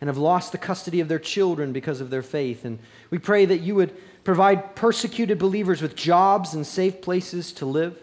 and 0.00 0.08
have 0.08 0.16
lost 0.16 0.52
the 0.52 0.56
custody 0.56 1.00
of 1.00 1.08
their 1.08 1.18
children 1.18 1.70
because 1.70 2.00
of 2.00 2.08
their 2.08 2.22
faith. 2.22 2.64
And 2.64 2.78
we 3.10 3.18
pray 3.18 3.44
that 3.44 3.60
you 3.60 3.74
would 3.74 3.94
provide 4.24 4.74
persecuted 4.74 5.38
believers 5.38 5.82
with 5.82 5.94
jobs 5.94 6.54
and 6.54 6.66
safe 6.66 7.02
places 7.02 7.52
to 7.52 7.66
live. 7.66 7.98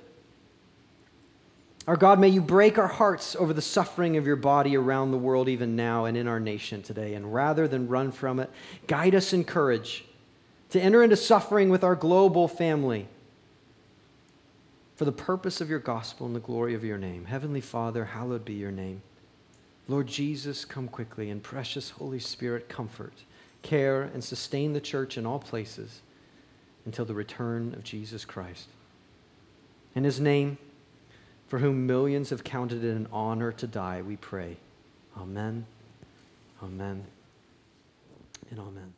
Our 1.87 1.95
God, 1.95 2.19
may 2.19 2.27
you 2.27 2.41
break 2.41 2.77
our 2.77 2.87
hearts 2.87 3.33
over 3.35 3.53
the 3.53 3.61
suffering 3.61 4.17
of 4.17 4.27
your 4.27 4.35
body 4.35 4.75
around 4.75 5.11
the 5.11 5.17
world, 5.17 5.47
even 5.47 5.77
now 5.77 6.03
and 6.03 6.17
in 6.17 6.27
our 6.27 6.39
nation 6.39 6.83
today. 6.83 7.13
And 7.13 7.33
rather 7.33 7.65
than 7.65 7.87
run 7.87 8.11
from 8.11 8.39
it, 8.39 8.49
guide 8.87 9.15
us 9.15 9.31
in 9.31 9.45
courage 9.45 10.03
to 10.71 10.81
enter 10.81 11.01
into 11.01 11.15
suffering 11.15 11.69
with 11.69 11.85
our 11.85 11.95
global 11.95 12.49
family 12.49 13.07
for 14.97 15.05
the 15.05 15.13
purpose 15.13 15.61
of 15.61 15.69
your 15.69 15.79
gospel 15.79 16.25
and 16.25 16.35
the 16.35 16.41
glory 16.41 16.73
of 16.73 16.83
your 16.83 16.97
name. 16.97 17.23
Heavenly 17.23 17.61
Father, 17.61 18.03
hallowed 18.03 18.43
be 18.43 18.53
your 18.53 18.71
name. 18.71 19.01
Lord 19.87 20.07
Jesus, 20.07 20.65
come 20.65 20.89
quickly, 20.89 21.29
and 21.29 21.41
precious 21.41 21.91
Holy 21.91 22.19
Spirit, 22.19 22.67
comfort, 22.67 23.13
care, 23.61 24.01
and 24.01 24.21
sustain 24.21 24.73
the 24.73 24.81
church 24.81 25.17
in 25.17 25.25
all 25.25 25.39
places 25.39 26.01
until 26.85 27.05
the 27.05 27.13
return 27.13 27.73
of 27.73 27.85
Jesus 27.85 28.25
Christ. 28.25 28.67
In 29.95 30.03
his 30.03 30.19
name, 30.19 30.57
for 31.47 31.59
whom 31.59 31.87
millions 31.87 32.29
have 32.29 32.43
counted 32.43 32.83
it 32.83 32.95
an 32.95 33.07
honor 33.11 33.51
to 33.53 33.67
die, 33.67 34.01
we 34.01 34.17
pray. 34.17 34.57
Amen, 35.17 35.65
amen, 36.61 37.05
and 38.51 38.59
amen. 38.59 38.96